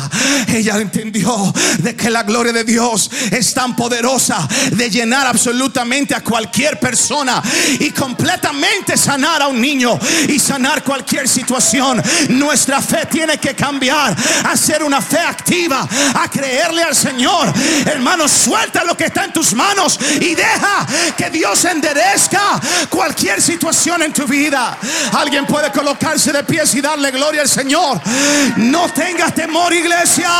Ella 0.49 0.79
entendió 0.79 1.53
de 1.79 1.97
que 1.97 2.11
la 2.11 2.23
gloria 2.23 2.53
de 2.53 2.64
Dios 2.64 3.11
es 3.31 3.55
tan 3.55 3.75
poderosa 3.75 4.47
de 4.73 4.90
llenar 4.90 5.27
absolutamente 5.27 6.14
a 6.14 6.23
cualquier 6.23 6.79
persona 6.79 7.42
y 7.79 7.90
completamente 7.90 8.97
sanar 8.97 9.42
a 9.42 9.49
un 9.49 9.61
niño 9.61 9.99
y 10.29 10.38
sanar 10.38 10.83
cualquier 10.85 11.29
situación. 11.29 12.03
Nuestra 12.29 12.81
fe 12.81 13.07
tiene 13.11 13.38
que 13.38 13.55
cambiar 13.55 14.16
a 14.45 14.57
ser 14.57 14.83
una 14.83 15.01
fe 15.01 15.18
activa, 15.18 15.88
a 16.14 16.29
creerle 16.29 16.83
al 16.83 16.95
Señor. 16.95 17.53
Hermano, 17.87 18.29
suelta 18.29 18.85
lo 18.85 18.97
que 18.97 19.07
está 19.07 19.25
en 19.25 19.33
tus 19.33 19.55
manos 19.55 19.99
y 20.21 20.35
deja 20.35 20.87
que 21.16 21.31
Dios 21.31 21.64
enderezca 21.64 22.61
cualquier 22.88 23.40
situación 23.40 23.71
en 24.02 24.12
tu 24.12 24.26
vida. 24.26 24.76
Alguien 25.12 25.46
puede 25.46 25.70
colocarse 25.72 26.32
de 26.32 26.44
pies 26.44 26.74
y 26.74 26.80
darle 26.80 27.11
gloria 27.11 27.42
al 27.42 27.48
Señor. 27.48 28.00
No 28.56 28.88
tengas 28.90 29.35
temor, 29.35 29.72
iglesia. 29.72 30.30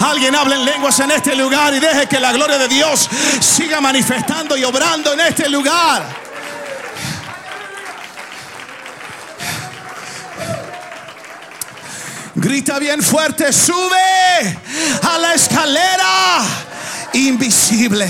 Alguien 0.00 0.34
habla 0.34 0.54
en 0.56 0.64
lenguas 0.64 1.00
en 1.00 1.10
este 1.10 1.34
lugar 1.34 1.74
y 1.74 1.80
deje 1.80 2.06
que 2.06 2.20
la 2.20 2.32
gloria 2.32 2.58
de 2.58 2.68
Dios 2.68 3.08
siga 3.40 3.80
manifestando 3.80 4.56
y 4.56 4.64
obrando 4.64 5.12
en 5.12 5.20
este 5.20 5.48
lugar. 5.48 6.25
Grita 12.46 12.78
bien 12.78 13.02
fuerte, 13.02 13.52
sube 13.52 14.60
a 15.02 15.18
la 15.18 15.34
escalera 15.34 16.44
invisible. 17.12 18.08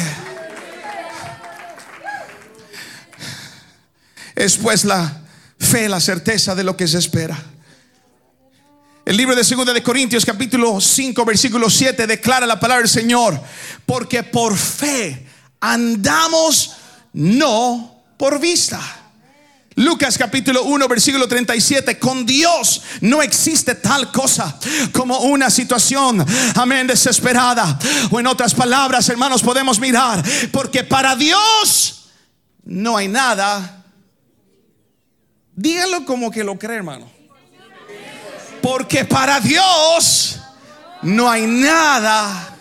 Es 4.34 4.58
pues 4.58 4.84
la 4.84 5.22
fe, 5.58 5.88
la 5.88 6.00
certeza 6.00 6.54
de 6.54 6.64
lo 6.64 6.76
que 6.76 6.86
se 6.86 6.98
espera. 6.98 7.42
El 9.06 9.16
libro 9.16 9.34
de 9.34 9.42
2 9.42 9.72
de 9.72 9.82
Corintios 9.82 10.26
capítulo 10.26 10.82
5 10.82 11.24
versículo 11.24 11.70
7 11.70 12.06
declara 12.06 12.44
la 12.44 12.60
palabra 12.60 12.82
del 12.82 12.90
Señor, 12.90 13.40
porque 13.86 14.22
por 14.22 14.54
fe 14.58 15.26
andamos 15.60 16.76
no 17.14 18.02
por 18.18 18.38
vista. 18.38 19.05
Lucas 19.76 20.16
capítulo 20.16 20.62
1 20.64 20.88
versículo 20.88 21.28
37, 21.28 21.98
con 21.98 22.24
Dios 22.24 22.80
no 23.02 23.20
existe 23.20 23.74
tal 23.74 24.10
cosa 24.10 24.58
como 24.90 25.18
una 25.18 25.50
situación, 25.50 26.24
amén, 26.54 26.86
desesperada. 26.86 27.78
O 28.10 28.18
en 28.18 28.26
otras 28.26 28.54
palabras, 28.54 29.06
hermanos, 29.10 29.42
podemos 29.42 29.78
mirar, 29.78 30.24
porque 30.50 30.82
para 30.82 31.14
Dios 31.14 32.08
no 32.64 32.96
hay 32.96 33.08
nada. 33.08 33.84
Díganlo 35.54 36.06
como 36.06 36.30
que 36.30 36.42
lo 36.42 36.58
cree, 36.58 36.78
hermano. 36.78 37.10
Porque 38.62 39.04
para 39.04 39.40
Dios 39.40 40.40
no 41.02 41.30
hay 41.30 41.46
nada. 41.46 42.56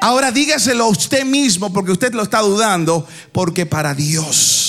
Ahora 0.00 0.32
dígaselo 0.32 0.84
a 0.84 0.88
usted 0.88 1.24
mismo 1.24 1.72
porque 1.72 1.92
usted 1.92 2.12
lo 2.12 2.24
está 2.24 2.40
dudando, 2.40 3.06
porque 3.30 3.66
para 3.66 3.94
Dios 3.94 4.63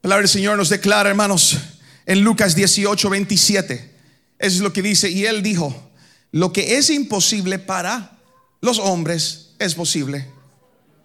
palabra 0.00 0.22
del 0.22 0.28
Señor 0.28 0.56
nos 0.56 0.68
declara, 0.68 1.10
hermanos, 1.10 1.58
en 2.06 2.22
Lucas 2.22 2.54
18, 2.54 3.10
27. 3.10 3.94
Eso 4.38 4.56
es 4.56 4.60
lo 4.60 4.72
que 4.72 4.82
dice. 4.82 5.10
Y 5.10 5.26
él 5.26 5.42
dijo, 5.42 5.90
lo 6.32 6.52
que 6.52 6.78
es 6.78 6.90
imposible 6.90 7.58
para 7.58 8.18
los 8.60 8.78
hombres 8.78 9.50
es 9.58 9.74
posible 9.74 10.26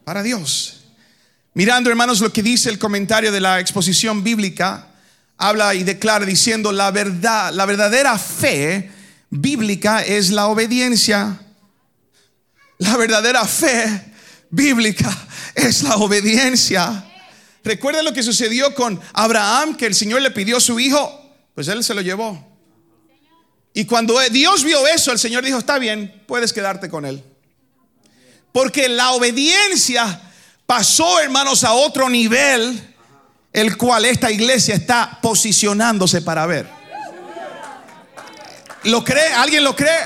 para 0.05 0.23
Dios. 0.23 0.86
Mirando, 1.53 1.89
hermanos, 1.89 2.21
lo 2.21 2.31
que 2.31 2.43
dice 2.43 2.69
el 2.69 2.79
comentario 2.79 3.31
de 3.31 3.41
la 3.41 3.60
exposición 3.60 4.23
bíblica, 4.23 4.88
habla 5.38 5.75
y 5.75 5.84
declara 5.84 6.25
diciendo 6.25 6.71
la 6.71 6.91
verdad, 6.91 7.53
la 7.53 7.65
verdadera 7.65 8.17
fe 8.17 8.91
bíblica 9.29 10.01
es 10.01 10.29
la 10.29 10.47
obediencia. 10.47 11.39
La 12.77 12.97
verdadera 12.97 13.45
fe 13.45 14.13
bíblica 14.49 15.15
es 15.55 15.84
la 15.84 15.95
obediencia. 15.95 17.05
Recuerda 17.65 18.04
lo 18.04 18.13
que 18.13 18.21
sucedió 18.21 18.75
con 18.75 19.01
Abraham, 19.12 19.75
que 19.75 19.88
el 19.88 19.95
Señor 19.95 20.21
le 20.21 20.30
pidió 20.30 20.58
a 20.58 20.62
su 20.62 20.80
hijo, 20.80 21.34
pues 21.56 21.67
él 21.67 21.84
se 21.84 21.95
lo 21.95 22.01
llevó. 22.01 22.47
Y 23.73 23.86
cuando 23.86 24.19
Dios 24.30 24.63
vio 24.63 24.86
eso, 24.86 25.12
el 25.12 25.17
Señor 25.17 25.43
dijo, 25.43 25.58
está 25.58 25.80
bien, 25.80 26.23
puedes 26.28 26.54
quedarte 26.54 26.89
con 26.89 27.06
él. 27.06 27.23
Porque 28.51 28.88
la 28.88 29.13
obediencia 29.13 30.21
pasó, 30.67 31.19
hermanos, 31.19 31.63
a 31.63 31.73
otro 31.73 32.08
nivel, 32.08 32.95
el 33.51 33.78
cual 33.78 34.06
esta 34.06 34.30
iglesia 34.30 34.75
está 34.75 35.17
posicionándose 35.19 36.21
para 36.21 36.45
ver. 36.45 36.69
¿Lo 38.84 39.04
cree? 39.04 39.34
¿Alguien 39.34 39.63
lo 39.63 39.75
cree? 39.75 40.04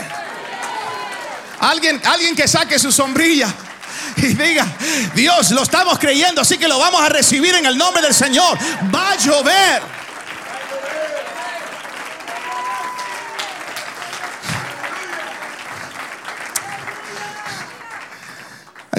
Alguien, 1.60 2.02
alguien 2.06 2.38
que 2.38 2.48
saque 2.48 2.80
su 2.80 2.90
sombrilla 2.90 3.54
y 4.24 4.34
diga, 4.34 4.66
Dios, 5.16 5.52
lo 5.52 5.64
estamos 5.64 5.98
creyendo, 6.00 6.42
así 6.42 6.58
que 6.58 6.68
lo 6.68 6.80
vamos 6.80 7.02
a 7.02 7.10
recibir 7.10 7.56
en 7.56 7.66
el 7.66 7.78
nombre 7.78 8.02
del 8.02 8.14
Señor. 8.14 8.58
Va 8.94 9.12
a 9.12 9.16
llover. 9.18 9.99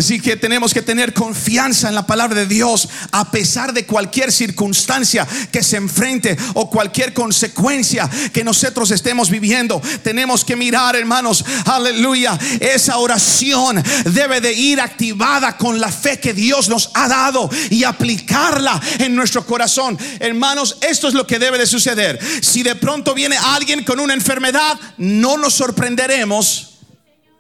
Así 0.01 0.19
que 0.19 0.35
tenemos 0.35 0.73
que 0.73 0.81
tener 0.81 1.13
confianza 1.13 1.91
en 1.91 1.95
la 1.95 2.07
palabra 2.07 2.41
de 2.41 2.47
Dios 2.47 2.89
a 3.13 3.31
pesar 3.31 3.75
de 3.75 3.85
cualquier 3.85 4.33
circunstancia 4.33 5.29
que 5.53 5.63
se 5.63 5.77
enfrente 5.77 6.39
o 6.55 6.71
cualquier 6.71 7.13
consecuencia 7.13 8.09
que 8.33 8.43
nosotros 8.43 8.93
estemos 8.93 9.29
viviendo. 9.29 9.79
Tenemos 10.03 10.43
que 10.43 10.57
mirar, 10.57 10.97
hermanos, 10.97 11.45
aleluya, 11.67 12.39
esa 12.61 12.97
oración 12.97 13.85
debe 14.07 14.41
de 14.41 14.55
ir 14.55 14.81
activada 14.81 15.59
con 15.59 15.79
la 15.79 15.93
fe 15.93 16.19
que 16.19 16.33
Dios 16.33 16.71
nos 16.71 16.91
ha 16.95 17.07
dado 17.07 17.51
y 17.69 17.85
aplicarla 17.85 18.81
en 19.01 19.15
nuestro 19.15 19.45
corazón. 19.45 19.99
Hermanos, 20.19 20.79
esto 20.81 21.09
es 21.09 21.15
lo 21.15 21.27
que 21.27 21.39
debe 21.39 21.59
de 21.59 21.67
suceder. 21.67 22.19
Si 22.41 22.63
de 22.63 22.75
pronto 22.75 23.13
viene 23.13 23.37
alguien 23.37 23.85
con 23.85 24.01
una 24.01 24.15
enfermedad, 24.15 24.81
no 24.97 25.37
nos 25.37 25.53
sorprenderemos 25.53 26.79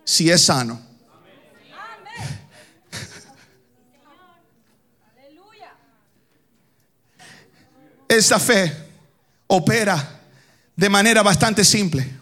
si 0.04 0.28
es 0.28 0.42
sano. 0.42 0.89
Esta 8.10 8.40
fe 8.40 8.76
opera 9.46 10.20
de 10.74 10.88
manera 10.88 11.22
bastante 11.22 11.64
simple. 11.64 12.18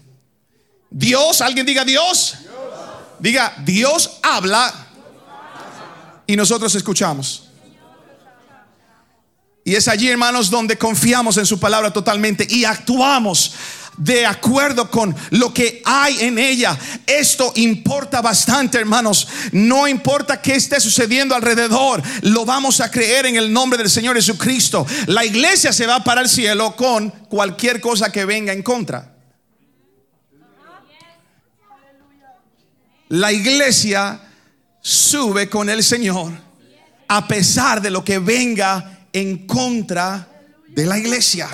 Dios, 0.90 1.40
alguien 1.40 1.64
diga 1.64 1.84
Dios. 1.84 2.36
Diga, 3.18 3.54
Dios 3.64 4.18
habla 4.22 4.72
y 6.26 6.36
nosotros 6.36 6.74
escuchamos. 6.74 7.48
Y 9.64 9.74
es 9.74 9.88
allí, 9.88 10.08
hermanos, 10.08 10.50
donde 10.50 10.78
confiamos 10.78 11.36
en 11.36 11.46
su 11.46 11.58
palabra 11.58 11.92
totalmente 11.92 12.46
y 12.48 12.64
actuamos 12.64 13.54
de 13.98 14.24
acuerdo 14.24 14.90
con 14.90 15.14
lo 15.30 15.52
que 15.52 15.82
hay 15.84 16.20
en 16.20 16.38
ella. 16.38 16.78
Esto 17.06 17.52
importa 17.56 18.22
bastante, 18.22 18.78
hermanos. 18.78 19.28
No 19.52 19.86
importa 19.86 20.40
qué 20.40 20.54
esté 20.54 20.80
sucediendo 20.80 21.34
alrededor, 21.34 22.02
lo 22.22 22.44
vamos 22.44 22.80
a 22.80 22.90
creer 22.90 23.26
en 23.26 23.36
el 23.36 23.52
nombre 23.52 23.78
del 23.78 23.90
Señor 23.90 24.16
Jesucristo. 24.16 24.86
La 25.06 25.24
iglesia 25.24 25.72
se 25.72 25.86
va 25.86 26.02
para 26.02 26.20
el 26.20 26.28
cielo 26.28 26.74
con 26.76 27.10
cualquier 27.10 27.80
cosa 27.80 28.10
que 28.10 28.24
venga 28.24 28.52
en 28.52 28.62
contra. 28.62 29.14
La 33.08 33.32
iglesia 33.32 34.20
sube 34.80 35.48
con 35.48 35.70
el 35.70 35.82
Señor 35.82 36.32
a 37.08 37.26
pesar 37.26 37.80
de 37.80 37.90
lo 37.90 38.04
que 38.04 38.18
venga 38.18 39.06
en 39.12 39.46
contra 39.46 40.28
de 40.68 40.84
la 40.84 40.98
iglesia. 40.98 41.48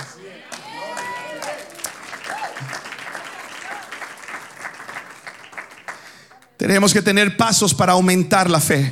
Tenemos 6.67 6.95
que 6.95 7.03
tener 7.03 7.37
pasos 7.37 7.75
para 7.75 7.93
aumentar 7.93 8.49
la 8.49 8.59
fe. 8.59 8.91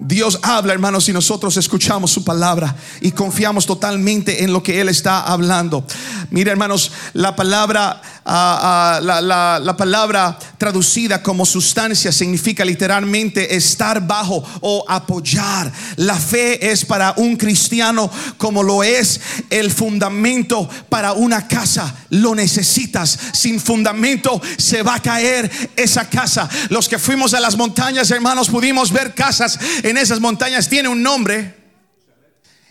Dios 0.00 0.40
habla, 0.42 0.72
hermanos, 0.72 1.08
y 1.08 1.12
nosotros 1.12 1.56
escuchamos 1.56 2.10
su 2.10 2.24
palabra 2.24 2.74
y 3.00 3.12
confiamos 3.12 3.66
totalmente 3.66 4.42
en 4.42 4.52
lo 4.52 4.64
que 4.64 4.80
Él 4.80 4.88
está 4.88 5.20
hablando. 5.20 5.86
Mira, 6.30 6.50
hermanos, 6.50 6.90
la 7.12 7.36
palabra, 7.36 8.02
ah, 8.26 8.98
ah, 8.98 9.60
la, 9.62 9.76
palabra 9.76 10.38
traducida 10.58 11.22
como 11.22 11.46
sustancia 11.46 12.12
significa 12.12 12.64
literalmente 12.64 13.56
estar 13.56 14.06
bajo 14.06 14.44
o 14.60 14.84
apoyar. 14.88 15.72
La 15.96 16.16
fe 16.16 16.70
es 16.70 16.84
para 16.84 17.14
un 17.16 17.36
cristiano 17.36 18.10
como 18.36 18.62
lo 18.62 18.82
es 18.82 19.20
el 19.50 19.70
fundamento 19.70 20.68
para 20.88 21.12
una 21.12 21.46
casa. 21.48 21.94
Lo 22.10 22.34
necesitas. 22.34 23.18
Sin 23.32 23.60
fundamento 23.60 24.40
se 24.58 24.82
va 24.82 24.96
a 24.96 25.02
caer 25.02 25.50
esa 25.76 26.08
casa. 26.08 26.48
Los 26.68 26.88
que 26.88 26.98
fuimos 26.98 27.34
a 27.34 27.40
las 27.40 27.56
montañas, 27.56 28.10
hermanos, 28.10 28.48
pudimos 28.48 28.92
ver 28.92 29.14
casas 29.14 29.58
en 29.82 29.96
esas 29.96 30.20
montañas 30.20 30.68
tiene 30.68 30.88
un 30.88 31.02
nombre, 31.02 31.54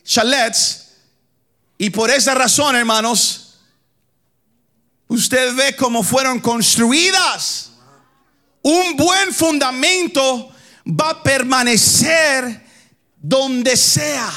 chalets, 0.04 0.86
y 1.78 1.90
por 1.90 2.10
esa 2.10 2.34
razón, 2.34 2.76
hermanos, 2.76 3.45
usted 5.08 5.56
ve 5.56 5.76
cómo 5.76 6.04
fueron 6.04 6.40
construidas. 6.40 7.72
Un 8.62 8.96
buen 8.96 9.34
fundamento 9.34 10.52
va 10.88 11.12
a 11.12 11.24
permanecer 11.24 12.66
donde 13.18 13.78
sea. 13.78 14.32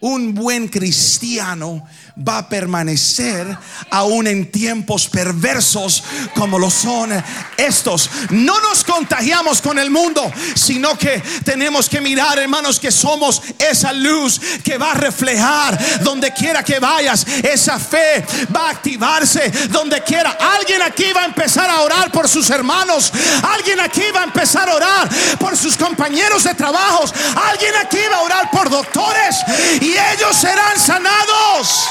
Un 0.00 0.34
buen 0.34 0.68
cristiano 0.68 1.86
va 2.16 2.38
a 2.38 2.48
permanecer 2.48 3.58
aún 3.90 4.28
en 4.28 4.50
tiempos 4.50 5.08
perversos 5.08 6.04
como 6.34 6.58
lo 6.58 6.70
son 6.70 7.10
estos. 7.56 8.08
No 8.30 8.60
nos 8.60 8.84
contagiamos 8.84 9.60
con 9.60 9.78
el 9.78 9.90
mundo, 9.90 10.32
sino 10.54 10.96
que 10.96 11.20
tenemos 11.44 11.88
que 11.88 12.00
mirar, 12.00 12.38
hermanos, 12.38 12.78
que 12.78 12.92
somos 12.92 13.42
esa 13.58 13.92
luz 13.92 14.40
que 14.62 14.78
va 14.78 14.92
a 14.92 14.94
reflejar 14.94 16.02
donde 16.02 16.32
quiera 16.32 16.62
que 16.62 16.78
vayas. 16.78 17.26
Esa 17.42 17.78
fe 17.78 18.24
va 18.54 18.68
a 18.68 18.70
activarse 18.70 19.50
donde 19.70 20.02
quiera. 20.02 20.36
Alguien 20.56 20.82
aquí 20.82 21.12
va 21.12 21.22
a 21.22 21.26
empezar 21.26 21.68
a 21.68 21.80
orar 21.80 22.12
por 22.12 22.28
sus 22.28 22.48
hermanos. 22.50 23.12
Alguien 23.42 23.80
aquí 23.80 24.04
va 24.14 24.20
a 24.20 24.24
empezar 24.24 24.68
a 24.68 24.74
orar 24.74 25.08
por 25.38 25.56
sus 25.56 25.76
compañeros 25.76 26.44
de 26.44 26.54
trabajo. 26.54 27.04
Alguien 27.50 27.74
aquí 27.76 27.98
va 28.10 28.18
a 28.18 28.22
orar 28.22 28.50
por 28.52 28.70
doctores 28.70 29.36
y 29.80 29.92
ellos 29.92 30.36
serán 30.36 30.78
sanados. 30.78 31.88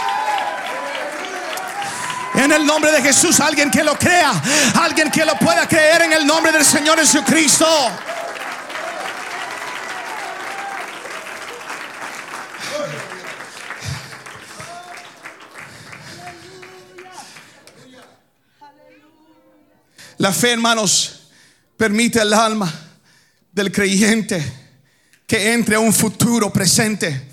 En 2.35 2.51
el 2.51 2.65
nombre 2.65 2.91
de 2.91 3.01
Jesús, 3.01 3.39
alguien 3.39 3.69
que 3.69 3.83
lo 3.83 3.97
crea, 3.97 4.31
alguien 4.81 5.11
que 5.11 5.23
lo 5.23 5.35
pueda 5.37 5.67
creer 5.67 6.03
en 6.03 6.13
el 6.13 6.25
nombre 6.25 6.51
del 6.51 6.65
Señor 6.65 6.99
Jesucristo. 6.99 7.67
La 20.17 20.31
fe, 20.31 20.53
hermanos, 20.53 21.27
permite 21.75 22.19
al 22.19 22.33
alma 22.33 22.73
del 23.51 23.71
creyente 23.71 24.41
que 25.27 25.53
entre 25.53 25.75
a 25.75 25.79
un 25.79 25.93
futuro 25.93 26.51
presente 26.51 27.29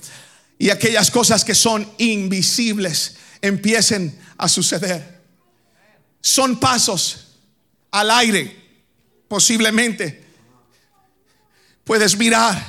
y 0.59 0.71
aquellas 0.71 1.11
cosas 1.11 1.45
que 1.45 1.55
son 1.55 1.89
invisibles 1.99 3.17
empiecen 3.41 4.20
a 4.41 4.49
suceder. 4.49 5.21
Son 6.21 6.59
pasos 6.59 7.37
al 7.91 8.11
aire, 8.11 8.57
posiblemente. 9.29 10.25
Puedes 11.85 12.17
mirar 12.17 12.61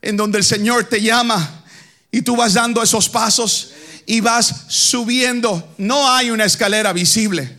en 0.00 0.16
donde 0.16 0.38
el 0.38 0.44
Señor 0.44 0.84
te 0.84 1.00
llama 1.00 1.64
y 2.10 2.22
tú 2.22 2.34
vas 2.34 2.54
dando 2.54 2.82
esos 2.82 3.08
pasos 3.08 3.72
y 4.06 4.20
vas 4.20 4.64
subiendo. 4.68 5.74
No 5.78 6.10
hay 6.10 6.30
una 6.30 6.44
escalera 6.46 6.92
visible. 6.92 7.58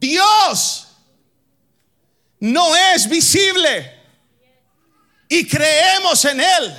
Dios 0.00 0.88
no 2.40 2.74
es 2.74 3.08
visible 3.08 3.94
y 5.28 5.46
creemos 5.46 6.24
en 6.24 6.40
Él. 6.40 6.76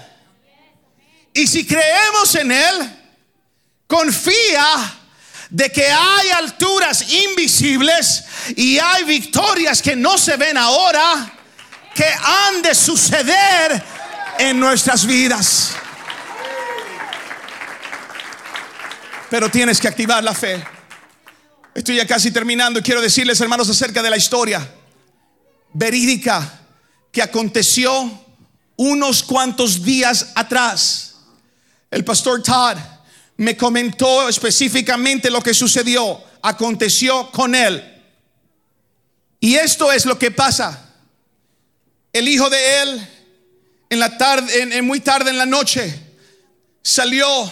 Y 1.33 1.47
si 1.47 1.65
creemos 1.65 2.35
en 2.35 2.51
Él, 2.51 2.99
confía 3.87 5.00
de 5.51 5.69
que 5.69 5.85
hay 5.85 6.29
alturas 6.29 7.11
invisibles 7.11 8.23
y 8.55 8.79
hay 8.79 9.03
victorias 9.03 9.81
que 9.81 9.97
no 9.97 10.17
se 10.17 10.37
ven 10.37 10.57
ahora 10.57 11.29
que 11.93 12.05
han 12.05 12.61
de 12.61 12.73
suceder 12.73 13.83
en 14.39 14.57
nuestras 14.59 15.05
vidas. 15.05 15.73
Pero 19.29 19.51
tienes 19.51 19.79
que 19.79 19.89
activar 19.89 20.23
la 20.23 20.33
fe. 20.33 20.63
Estoy 21.75 21.97
ya 21.97 22.07
casi 22.07 22.31
terminando 22.31 22.81
quiero 22.81 23.01
decirles, 23.01 23.39
hermanos, 23.41 23.69
acerca 23.69 24.01
de 24.01 24.09
la 24.09 24.17
historia 24.17 24.67
verídica 25.73 26.59
que 27.11 27.21
aconteció 27.21 28.25
unos 28.77 29.21
cuantos 29.21 29.83
días 29.83 30.31
atrás. 30.35 31.15
El 31.89 32.05
pastor 32.05 32.41
Todd 32.41 32.77
me 33.41 33.57
comentó 33.57 34.29
específicamente 34.29 35.31
lo 35.31 35.41
que 35.41 35.55
sucedió, 35.55 36.23
aconteció 36.43 37.31
con 37.31 37.55
él. 37.55 37.83
Y 39.39 39.55
esto 39.55 39.91
es 39.91 40.05
lo 40.05 40.19
que 40.19 40.29
pasa. 40.29 40.93
El 42.13 42.27
hijo 42.27 42.51
de 42.51 42.81
él, 42.83 43.07
en 43.89 43.99
la 43.99 44.15
tarde, 44.15 44.77
en, 44.77 44.85
muy 44.85 44.99
tarde 44.99 45.31
en 45.31 45.39
la 45.39 45.47
noche, 45.47 45.99
salió 46.83 47.51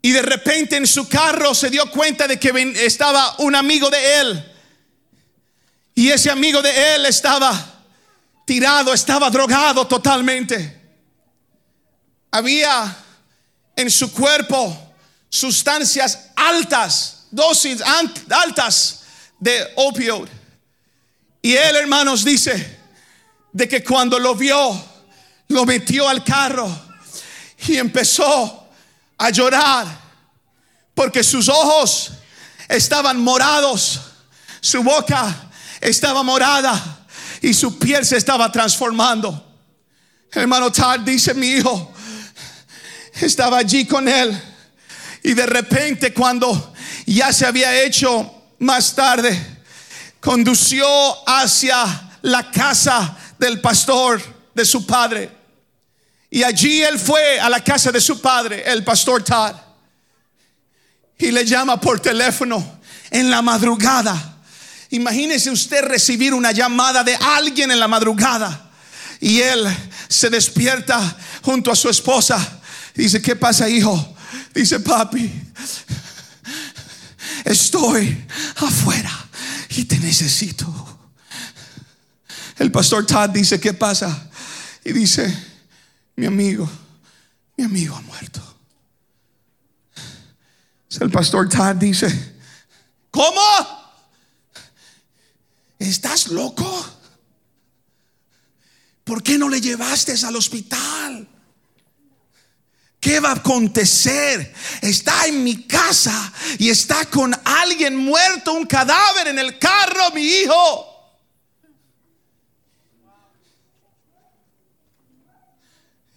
y 0.00 0.12
de 0.12 0.22
repente 0.22 0.78
en 0.78 0.86
su 0.86 1.06
carro 1.06 1.54
se 1.54 1.68
dio 1.68 1.90
cuenta 1.90 2.26
de 2.26 2.40
que 2.40 2.50
estaba 2.82 3.36
un 3.40 3.54
amigo 3.54 3.90
de 3.90 4.20
él. 4.20 4.52
Y 5.94 6.08
ese 6.08 6.30
amigo 6.30 6.62
de 6.62 6.94
él 6.94 7.04
estaba 7.04 7.84
tirado, 8.46 8.94
estaba 8.94 9.28
drogado 9.28 9.86
totalmente. 9.86 10.80
Había 12.30 13.03
en 13.76 13.90
su 13.90 14.12
cuerpo 14.12 14.94
sustancias 15.28 16.30
altas, 16.36 17.26
dosis 17.30 17.82
altas 17.82 19.00
de 19.38 19.72
opio. 19.76 20.26
Y 21.42 21.54
él, 21.54 21.76
hermanos, 21.76 22.24
dice 22.24 22.78
de 23.52 23.68
que 23.68 23.82
cuando 23.82 24.18
lo 24.18 24.34
vio, 24.34 24.82
lo 25.48 25.64
metió 25.64 26.08
al 26.08 26.24
carro 26.24 26.68
y 27.66 27.76
empezó 27.76 28.68
a 29.18 29.30
llorar 29.30 29.86
porque 30.94 31.22
sus 31.22 31.48
ojos 31.48 32.12
estaban 32.68 33.20
morados, 33.20 34.00
su 34.60 34.82
boca 34.82 35.50
estaba 35.80 36.22
morada 36.22 37.06
y 37.42 37.52
su 37.52 37.78
piel 37.78 38.06
se 38.06 38.16
estaba 38.16 38.50
transformando. 38.50 39.52
Hermano 40.32 40.72
Tal 40.72 41.04
dice, 41.04 41.34
mi 41.34 41.48
hijo, 41.48 41.93
estaba 43.20 43.58
allí 43.58 43.86
con 43.86 44.08
él. 44.08 44.40
Y 45.22 45.34
de 45.34 45.46
repente 45.46 46.12
cuando 46.12 46.74
ya 47.06 47.32
se 47.32 47.46
había 47.46 47.82
hecho 47.82 48.32
más 48.58 48.94
tarde, 48.94 49.38
condució 50.20 50.86
hacia 51.28 52.10
la 52.22 52.50
casa 52.50 53.16
del 53.38 53.60
pastor 53.60 54.20
de 54.54 54.64
su 54.64 54.86
padre. 54.86 55.30
Y 56.30 56.42
allí 56.42 56.82
él 56.82 56.98
fue 56.98 57.38
a 57.38 57.48
la 57.48 57.62
casa 57.62 57.92
de 57.92 58.00
su 58.00 58.20
padre, 58.20 58.64
el 58.66 58.82
pastor 58.82 59.22
Todd. 59.22 59.54
Y 61.18 61.30
le 61.30 61.44
llama 61.44 61.80
por 61.80 62.00
teléfono 62.00 62.80
en 63.10 63.30
la 63.30 63.40
madrugada. 63.40 64.38
Imagínese 64.90 65.50
usted 65.50 65.84
recibir 65.84 66.34
una 66.34 66.52
llamada 66.52 67.04
de 67.04 67.14
alguien 67.16 67.70
en 67.70 67.78
la 67.78 67.88
madrugada. 67.88 68.70
Y 69.20 69.40
él 69.40 69.64
se 70.08 70.28
despierta 70.28 71.16
junto 71.42 71.70
a 71.70 71.76
su 71.76 71.88
esposa. 71.88 72.60
Dice, 72.94 73.20
¿qué 73.20 73.34
pasa, 73.34 73.68
hijo? 73.68 74.16
Dice, 74.54 74.78
papi, 74.80 75.30
estoy 77.44 78.24
afuera 78.56 79.28
y 79.70 79.84
te 79.84 79.98
necesito. 79.98 80.98
El 82.56 82.70
pastor 82.70 83.04
Todd 83.04 83.30
dice, 83.30 83.58
¿qué 83.58 83.74
pasa? 83.74 84.30
Y 84.84 84.92
dice, 84.92 85.32
mi 86.14 86.26
amigo, 86.26 86.70
mi 87.56 87.64
amigo 87.64 87.96
ha 87.96 88.00
muerto. 88.02 88.40
El 91.00 91.10
pastor 91.10 91.48
Todd 91.48 91.74
dice, 91.74 92.36
¿cómo? 93.10 93.40
¿Estás 95.80 96.28
loco? 96.28 96.86
¿Por 99.02 99.22
qué 99.22 99.36
no 99.36 99.48
le 99.48 99.60
llevaste 99.60 100.14
al 100.24 100.36
hospital? 100.36 101.23
¿Qué 103.04 103.20
va 103.20 103.32
a 103.32 103.34
acontecer? 103.34 104.54
Está 104.80 105.26
en 105.26 105.44
mi 105.44 105.64
casa 105.64 106.32
y 106.58 106.70
está 106.70 107.04
con 107.04 107.34
alguien 107.44 107.94
muerto, 107.96 108.54
un 108.54 108.64
cadáver 108.64 109.28
en 109.28 109.38
el 109.38 109.58
carro, 109.58 110.10
mi 110.14 110.22
hijo. 110.22 111.20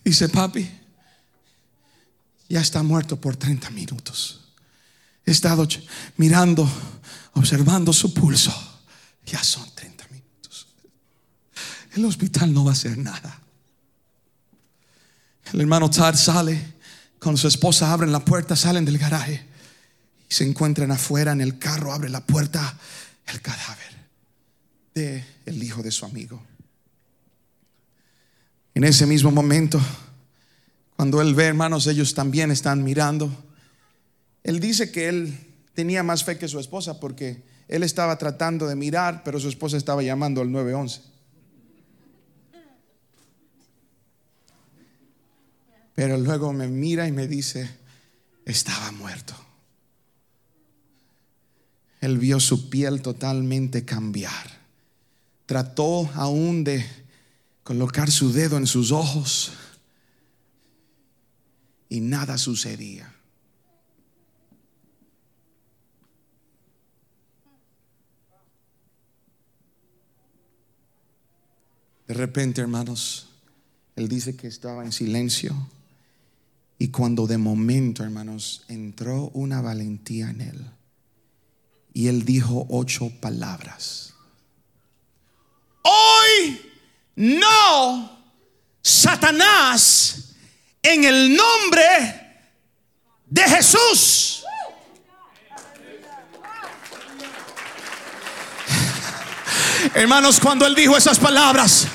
Dice, 0.02 0.30
papi, 0.30 0.71
ya 2.47 2.62
está 2.62 2.84
muerto 2.84 3.19
por 3.19 3.36
30 3.36 3.69
minutos. 3.71 4.45
He 5.26 5.32
estado 5.32 5.67
mirando, 6.15 6.71
observando 7.34 7.91
su 7.91 8.13
pulso. 8.13 8.54
Ya 9.26 9.43
son 9.43 9.69
30 9.76 10.08
minutos. 10.08 10.67
El 11.91 12.06
hospital 12.06 12.54
no 12.54 12.63
va 12.63 12.71
a 12.71 12.76
hacer 12.76 12.97
nada. 12.97 13.41
El 15.52 15.60
hermano 15.60 15.89
Tad 15.89 16.15
sale 16.15 16.77
con 17.19 17.38
su 17.38 17.47
esposa, 17.47 17.91
abren 17.91 18.12
la 18.12 18.23
puerta, 18.23 18.56
salen 18.56 18.86
del 18.86 18.97
garaje 18.97 19.45
y 20.30 20.34
se 20.34 20.43
encuentran 20.43 20.91
afuera 20.91 21.32
en 21.32 21.41
el 21.41 21.58
carro, 21.58 21.93
abre 21.93 22.10
la 22.10 22.25
puerta 22.25 22.77
el 23.27 23.41
cadáver 23.41 23.95
de 24.93 25.25
el 25.45 25.62
hijo 25.62 25.84
de 25.84 25.91
su 25.91 26.06
amigo. 26.06 26.41
En 28.73 28.84
ese 28.84 29.06
mismo 29.06 29.32
momento, 29.32 29.82
cuando 30.95 31.21
él 31.21 31.34
ve, 31.34 31.45
hermanos, 31.45 31.88
ellos 31.88 32.13
también 32.13 32.51
están 32.51 32.84
mirando. 32.84 33.32
Él 34.43 34.60
dice 34.60 34.91
que 34.91 35.10
él 35.10 35.38
tenía 35.73 36.03
más 36.03 36.23
fe 36.23 36.38
que 36.38 36.47
su 36.47 36.60
esposa 36.60 36.99
porque 36.99 37.43
él 37.67 37.84
estaba 37.84 38.17
tratando 38.17 38.67
de 38.67 38.75
mirar, 38.75 39.23
pero 39.23 39.39
su 39.39 39.49
esposa 39.49 39.77
estaba 39.77 40.03
llamando 40.03 40.41
al 40.41 40.51
911. 40.51 41.16
Pero 45.97 46.15
luego 46.15 46.53
me 46.53 46.67
mira 46.67 47.07
y 47.07 47.12
me 47.12 47.25
dice, 47.27 47.67
estaba 48.45 48.91
muerto. 48.91 49.33
Él 52.01 52.19
vio 52.19 52.39
su 52.39 52.69
piel 52.69 53.01
totalmente 53.01 53.83
cambiar. 53.83 54.60
Trató 55.47 56.07
aún 56.13 56.63
de 56.63 56.86
colocar 57.63 58.12
su 58.12 58.31
dedo 58.31 58.57
en 58.57 58.67
sus 58.67 58.91
ojos 58.91 59.53
y 61.89 61.99
nada 61.99 62.38
sucedía. 62.38 63.12
De 72.07 72.13
repente, 72.13 72.62
hermanos, 72.62 73.29
él 73.95 74.07
dice 74.07 74.36
que 74.36 74.45
estaba 74.45 74.86
en 74.86 74.91
silencio 74.91 75.55
y 76.80 76.90
cuando 76.90 77.26
de 77.28 77.38
momento, 77.38 78.04
hermanos, 78.04 78.63
entró 78.68 79.30
una 79.34 79.62
valentía 79.62 80.30
en 80.30 80.42
él 80.42 80.72
y 81.94 82.08
él 82.08 82.26
dijo 82.26 82.68
ocho 82.70 83.12
palabras. 83.20 84.13
Hoy 85.82 86.62
no, 87.16 88.20
Satanás, 88.84 90.36
en 90.84 91.04
el 91.04 91.36
nombre 91.36 91.84
de 93.26 93.42
Jesús. 93.42 94.44
Hermanos, 99.96 100.40
cuando 100.40 100.68
él 100.68 100.76
dijo 100.76 100.96
esas 100.96 101.18
palabras, 101.18 101.88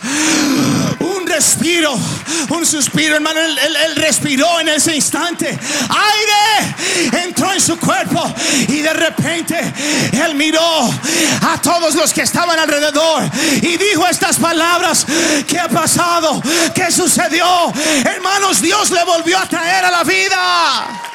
respiro, 1.32 1.98
un 2.50 2.66
suspiro, 2.66 3.16
hermano, 3.16 3.40
él, 3.40 3.96
respiró 3.96 4.60
en 4.60 4.68
ese 4.68 4.94
instante. 4.94 5.46
Aire 5.48 7.24
entró 7.24 7.52
en 7.52 7.60
su 7.60 7.78
cuerpo 7.78 8.22
y 8.68 8.80
de 8.80 8.92
repente 8.92 9.58
él 10.12 10.34
miró 10.34 10.60
a 10.60 11.58
todos 11.62 11.94
los 11.94 12.12
que 12.12 12.22
estaban 12.22 12.58
alrededor 12.58 13.22
y 13.62 13.76
dijo 13.76 14.06
estas 14.06 14.36
palabras, 14.36 15.06
¿qué 15.48 15.58
ha 15.58 15.68
pasado? 15.68 16.42
¿Qué 16.74 16.90
sucedió? 16.90 17.72
Hermanos, 18.04 18.60
Dios 18.60 18.90
le 18.90 19.02
volvió 19.04 19.38
a 19.38 19.48
traer 19.48 19.84
a 19.86 19.90
la 19.90 20.04
vida. 20.04 21.11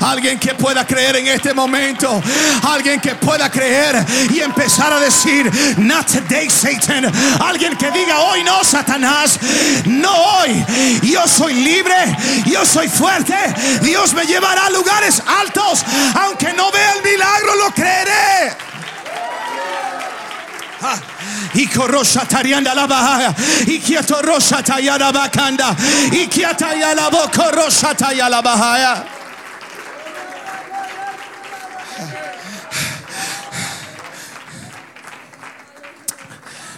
Alguien 0.00 0.38
que 0.38 0.54
pueda 0.54 0.86
creer 0.86 1.16
en 1.16 1.28
este 1.28 1.54
momento. 1.54 2.22
Alguien 2.62 3.00
que 3.00 3.14
pueda 3.14 3.50
creer 3.50 4.04
y 4.30 4.40
empezar 4.40 4.92
a 4.92 5.00
decir, 5.00 5.50
not 5.78 6.06
today, 6.06 6.50
Satan. 6.50 7.10
Alguien 7.40 7.76
que 7.76 7.90
diga, 7.90 8.20
hoy 8.20 8.42
no, 8.42 8.64
Satanás. 8.64 9.38
No 9.86 10.12
hoy. 10.12 10.64
Yo 11.02 11.26
soy 11.28 11.54
libre. 11.54 12.16
Yo 12.46 12.64
soy 12.64 12.88
fuerte. 12.88 13.36
Dios 13.82 14.12
me 14.12 14.24
llevará 14.24 14.66
a 14.66 14.70
lugares 14.70 15.22
altos. 15.26 15.84
Aunque 16.14 16.52
no 16.52 16.70
vea 16.72 16.94
el 16.94 17.02
milagro, 17.02 17.54
lo 17.56 17.70
creeré. 17.72 18.56
Ah. 20.82 20.98
Y 21.54 21.66
corrosa 21.66 22.26
tarianda 22.26 22.74
la 22.74 22.86
bahaya. 22.86 23.34
Y 23.66 23.80
quieto 23.80 24.22
rosa 24.22 24.62
tayara 24.62 25.10
bacanda. 25.10 25.76
Y 26.12 26.26
quieta 26.26 26.74
ya 26.78 26.94
la 26.94 27.08
boca 27.08 27.50
rosa 27.50 27.94
la 28.28 28.40
bahaya. 28.40 29.04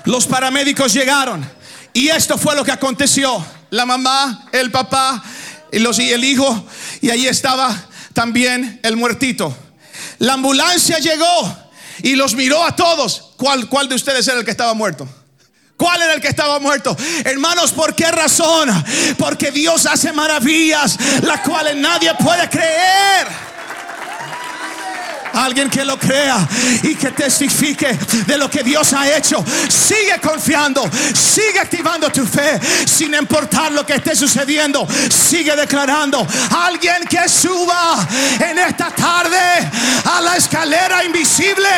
Los 0.04 0.26
paramédicos 0.26 0.92
llegaron 0.92 1.48
y 1.92 2.08
esto 2.08 2.36
fue 2.36 2.56
lo 2.56 2.64
que 2.64 2.72
aconteció. 2.72 3.44
La 3.70 3.86
mamá, 3.86 4.46
el 4.52 4.70
papá 4.70 5.22
y, 5.70 5.78
los, 5.78 5.98
y 5.98 6.12
el 6.12 6.24
hijo 6.24 6.66
y 7.00 7.10
ahí 7.10 7.26
estaba 7.26 7.74
también 8.12 8.80
el 8.82 8.96
muertito. 8.96 9.56
La 10.18 10.34
ambulancia 10.34 10.98
llegó 10.98 11.61
y 12.02 12.16
los 12.16 12.34
miró 12.34 12.64
a 12.64 12.74
todos. 12.74 13.32
¿Cuál, 13.36 13.68
cuál 13.68 13.88
de 13.88 13.94
ustedes 13.94 14.26
era 14.28 14.38
el 14.38 14.44
que 14.44 14.50
estaba 14.50 14.74
muerto? 14.74 15.08
¿Cuál 15.76 16.00
era 16.00 16.14
el 16.14 16.20
que 16.20 16.28
estaba 16.28 16.60
muerto? 16.60 16.96
Hermanos, 17.24 17.72
¿por 17.72 17.94
qué 17.94 18.10
razón? 18.10 18.68
Porque 19.18 19.50
Dios 19.50 19.86
hace 19.86 20.12
maravillas, 20.12 20.96
las 21.22 21.40
cuales 21.40 21.76
nadie 21.76 22.14
puede 22.14 22.48
creer. 22.48 23.51
Alguien 25.34 25.70
que 25.70 25.84
lo 25.84 25.98
crea 25.98 26.46
y 26.82 26.94
que 26.94 27.10
testifique 27.10 27.98
de 28.26 28.38
lo 28.38 28.48
que 28.50 28.62
Dios 28.62 28.92
ha 28.92 29.16
hecho. 29.16 29.44
Sigue 29.68 30.18
confiando, 30.20 30.88
sigue 31.14 31.60
activando 31.60 32.10
tu 32.10 32.26
fe 32.26 32.60
sin 32.86 33.14
importar 33.14 33.72
lo 33.72 33.84
que 33.84 33.94
esté 33.94 34.14
sucediendo. 34.14 34.86
Sigue 35.10 35.54
declarando. 35.56 36.26
Alguien 36.50 37.04
que 37.08 37.28
suba 37.28 38.06
en 38.40 38.58
esta 38.58 38.90
tarde 38.90 39.70
a 40.04 40.20
la 40.20 40.36
escalera 40.36 41.04
invisible 41.04 41.68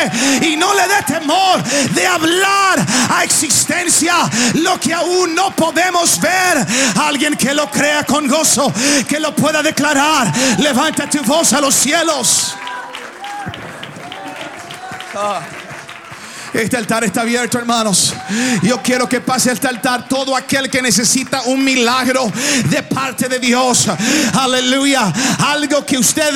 y 0.43 0.57
no 0.57 0.75
le 0.75 0.83
dé 0.83 1.03
temor 1.07 1.63
de 1.63 2.07
hablar 2.07 2.85
a 3.11 3.25
existencia 3.25 4.15
lo 4.55 4.79
que 4.79 4.93
aún 4.93 5.35
no 5.35 5.55
podemos 5.55 6.21
ver. 6.21 6.67
Alguien 6.97 7.37
que 7.37 7.55
lo 7.55 7.71
crea 7.71 8.05
con 8.05 8.27
gozo, 8.27 8.73
que 9.09 9.21
lo 9.21 9.35
pueda 9.35 9.63
declarar. 9.63 10.33
Levanta 10.59 11.09
tu 11.09 11.23
voz 11.23 11.53
a 11.53 11.61
los 11.61 11.75
cielos. 11.75 12.55
Este 16.55 16.77
altar 16.77 17.03
está 17.03 17.23
abierto, 17.23 17.59
hermanos. 17.59 18.15
Yo 18.63 18.81
quiero 18.81 19.09
que 19.09 19.21
pase 19.21 19.51
este 19.51 19.67
altar 19.67 20.07
todo 20.09 20.37
aquel 20.37 20.71
que 20.71 20.81
necesita 20.81 21.43
un 21.43 21.65
milagro 21.65 22.31
de 22.71 22.83
parte 22.85 23.29
de 23.29 23.41
Dios. 23.41 23.89
Aleluya. 24.33 25.13
Algo 25.41 25.85
que 25.85 25.99
usted 25.99 26.31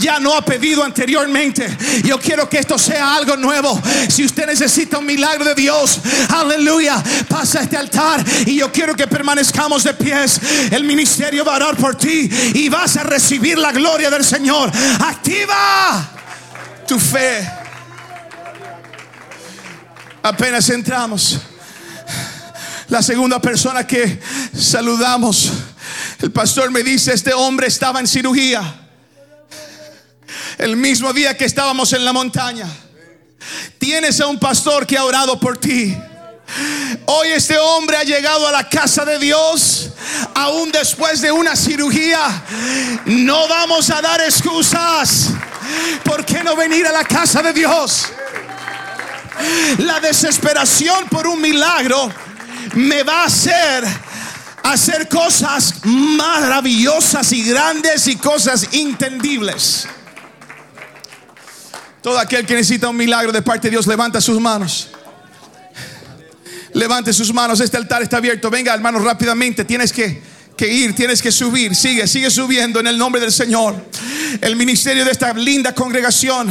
ya 0.00 0.18
no 0.18 0.34
ha 0.34 0.42
pedido 0.42 0.82
anteriormente. 0.82 1.76
Yo 2.04 2.18
quiero 2.18 2.48
que 2.48 2.58
esto 2.58 2.78
sea 2.78 3.14
algo 3.14 3.36
nuevo. 3.36 3.78
Si 4.08 4.24
usted 4.24 4.46
necesita 4.46 4.96
un 4.96 5.04
milagro 5.04 5.44
de 5.44 5.54
Dios, 5.54 6.00
aleluya, 6.30 7.02
pasa 7.28 7.60
este 7.60 7.76
altar 7.76 8.24
y 8.46 8.56
yo 8.56 8.72
quiero 8.72 8.96
que 8.96 9.06
permanezcamos 9.06 9.84
de 9.84 9.92
pies. 9.92 10.40
El 10.70 10.84
ministerio 10.84 11.44
va 11.44 11.52
a 11.52 11.56
orar 11.56 11.76
por 11.76 11.96
ti 11.96 12.30
y 12.54 12.70
vas 12.70 12.96
a 12.96 13.02
recibir 13.02 13.58
la 13.58 13.72
gloria 13.72 14.08
del 14.08 14.24
Señor. 14.24 14.72
Activa 15.00 16.08
tu 16.88 16.98
fe. 16.98 17.59
Apenas 20.22 20.68
entramos. 20.68 21.38
La 22.88 23.02
segunda 23.02 23.40
persona 23.40 23.86
que 23.86 24.20
saludamos, 24.54 25.50
el 26.20 26.30
pastor 26.32 26.70
me 26.70 26.82
dice, 26.82 27.14
este 27.14 27.32
hombre 27.32 27.68
estaba 27.68 28.00
en 28.00 28.06
cirugía. 28.06 28.62
El 30.58 30.76
mismo 30.76 31.12
día 31.12 31.36
que 31.36 31.44
estábamos 31.44 31.92
en 31.92 32.04
la 32.04 32.12
montaña. 32.12 32.66
Tienes 33.78 34.20
a 34.20 34.26
un 34.26 34.38
pastor 34.38 34.86
que 34.86 34.98
ha 34.98 35.04
orado 35.04 35.40
por 35.40 35.56
ti. 35.56 35.96
Hoy 37.06 37.28
este 37.28 37.56
hombre 37.58 37.96
ha 37.96 38.02
llegado 38.02 38.46
a 38.46 38.52
la 38.52 38.68
casa 38.68 39.04
de 39.04 39.18
Dios, 39.18 39.90
aún 40.34 40.70
después 40.70 41.20
de 41.20 41.32
una 41.32 41.56
cirugía. 41.56 42.42
No 43.06 43.48
vamos 43.48 43.88
a 43.90 44.02
dar 44.02 44.20
excusas. 44.20 45.30
¿Por 46.04 46.24
qué 46.26 46.42
no 46.42 46.56
venir 46.56 46.86
a 46.86 46.92
la 46.92 47.04
casa 47.04 47.40
de 47.40 47.52
Dios? 47.52 48.12
La 49.78 50.00
desesperación 50.00 51.08
por 51.08 51.26
un 51.26 51.40
milagro 51.40 52.10
me 52.74 53.02
va 53.02 53.22
a 53.22 53.24
hacer 53.26 53.84
hacer 54.62 55.08
cosas 55.08 55.74
maravillosas 55.84 57.32
y 57.32 57.42
grandes 57.44 58.06
y 58.06 58.16
cosas 58.16 58.68
intendibles. 58.72 59.88
Todo 62.02 62.18
aquel 62.18 62.46
que 62.46 62.54
necesita 62.54 62.88
un 62.88 62.96
milagro 62.96 63.32
de 63.32 63.42
parte 63.42 63.68
de 63.68 63.72
Dios, 63.72 63.86
levanta 63.86 64.20
sus 64.20 64.40
manos. 64.40 64.88
Levante 66.72 67.12
sus 67.12 67.32
manos, 67.32 67.60
este 67.60 67.76
altar 67.76 68.02
está 68.02 68.18
abierto. 68.18 68.48
Venga, 68.48 68.72
hermano, 68.72 69.00
rápidamente. 69.00 69.64
Tienes 69.64 69.92
que 69.92 70.22
que 70.60 70.68
ir, 70.70 70.94
tienes 70.94 71.22
que 71.22 71.32
subir. 71.32 71.74
Sigue, 71.74 72.06
sigue 72.06 72.30
subiendo 72.30 72.80
en 72.80 72.86
el 72.86 72.98
nombre 72.98 73.18
del 73.18 73.32
Señor. 73.32 73.74
El 74.42 74.56
ministerio 74.56 75.06
de 75.06 75.10
esta 75.10 75.32
linda 75.32 75.74
congregación 75.74 76.48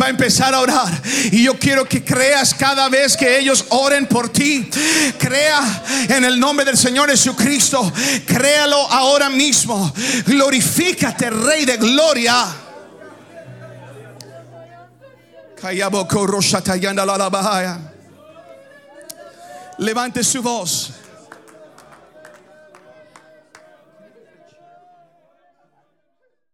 va 0.00 0.06
a 0.06 0.08
empezar 0.08 0.54
a 0.54 0.60
orar. 0.60 1.02
Y 1.30 1.44
yo 1.44 1.58
quiero 1.58 1.84
que 1.84 2.02
creas 2.02 2.54
cada 2.54 2.88
vez 2.88 3.18
que 3.18 3.38
ellos 3.38 3.66
oren 3.68 4.06
por 4.06 4.30
ti. 4.30 4.70
Crea 5.18 5.84
en 6.08 6.24
el 6.24 6.40
nombre 6.40 6.64
del 6.64 6.78
Señor 6.78 7.10
Jesucristo. 7.10 7.92
Créalo 8.24 8.78
ahora 8.90 9.28
mismo. 9.28 9.92
Glorifícate, 10.24 11.28
Rey 11.28 11.66
de 11.66 11.76
Gloria. 11.76 12.46
Levante 19.76 20.24
su 20.24 20.40
voz. 20.40 20.99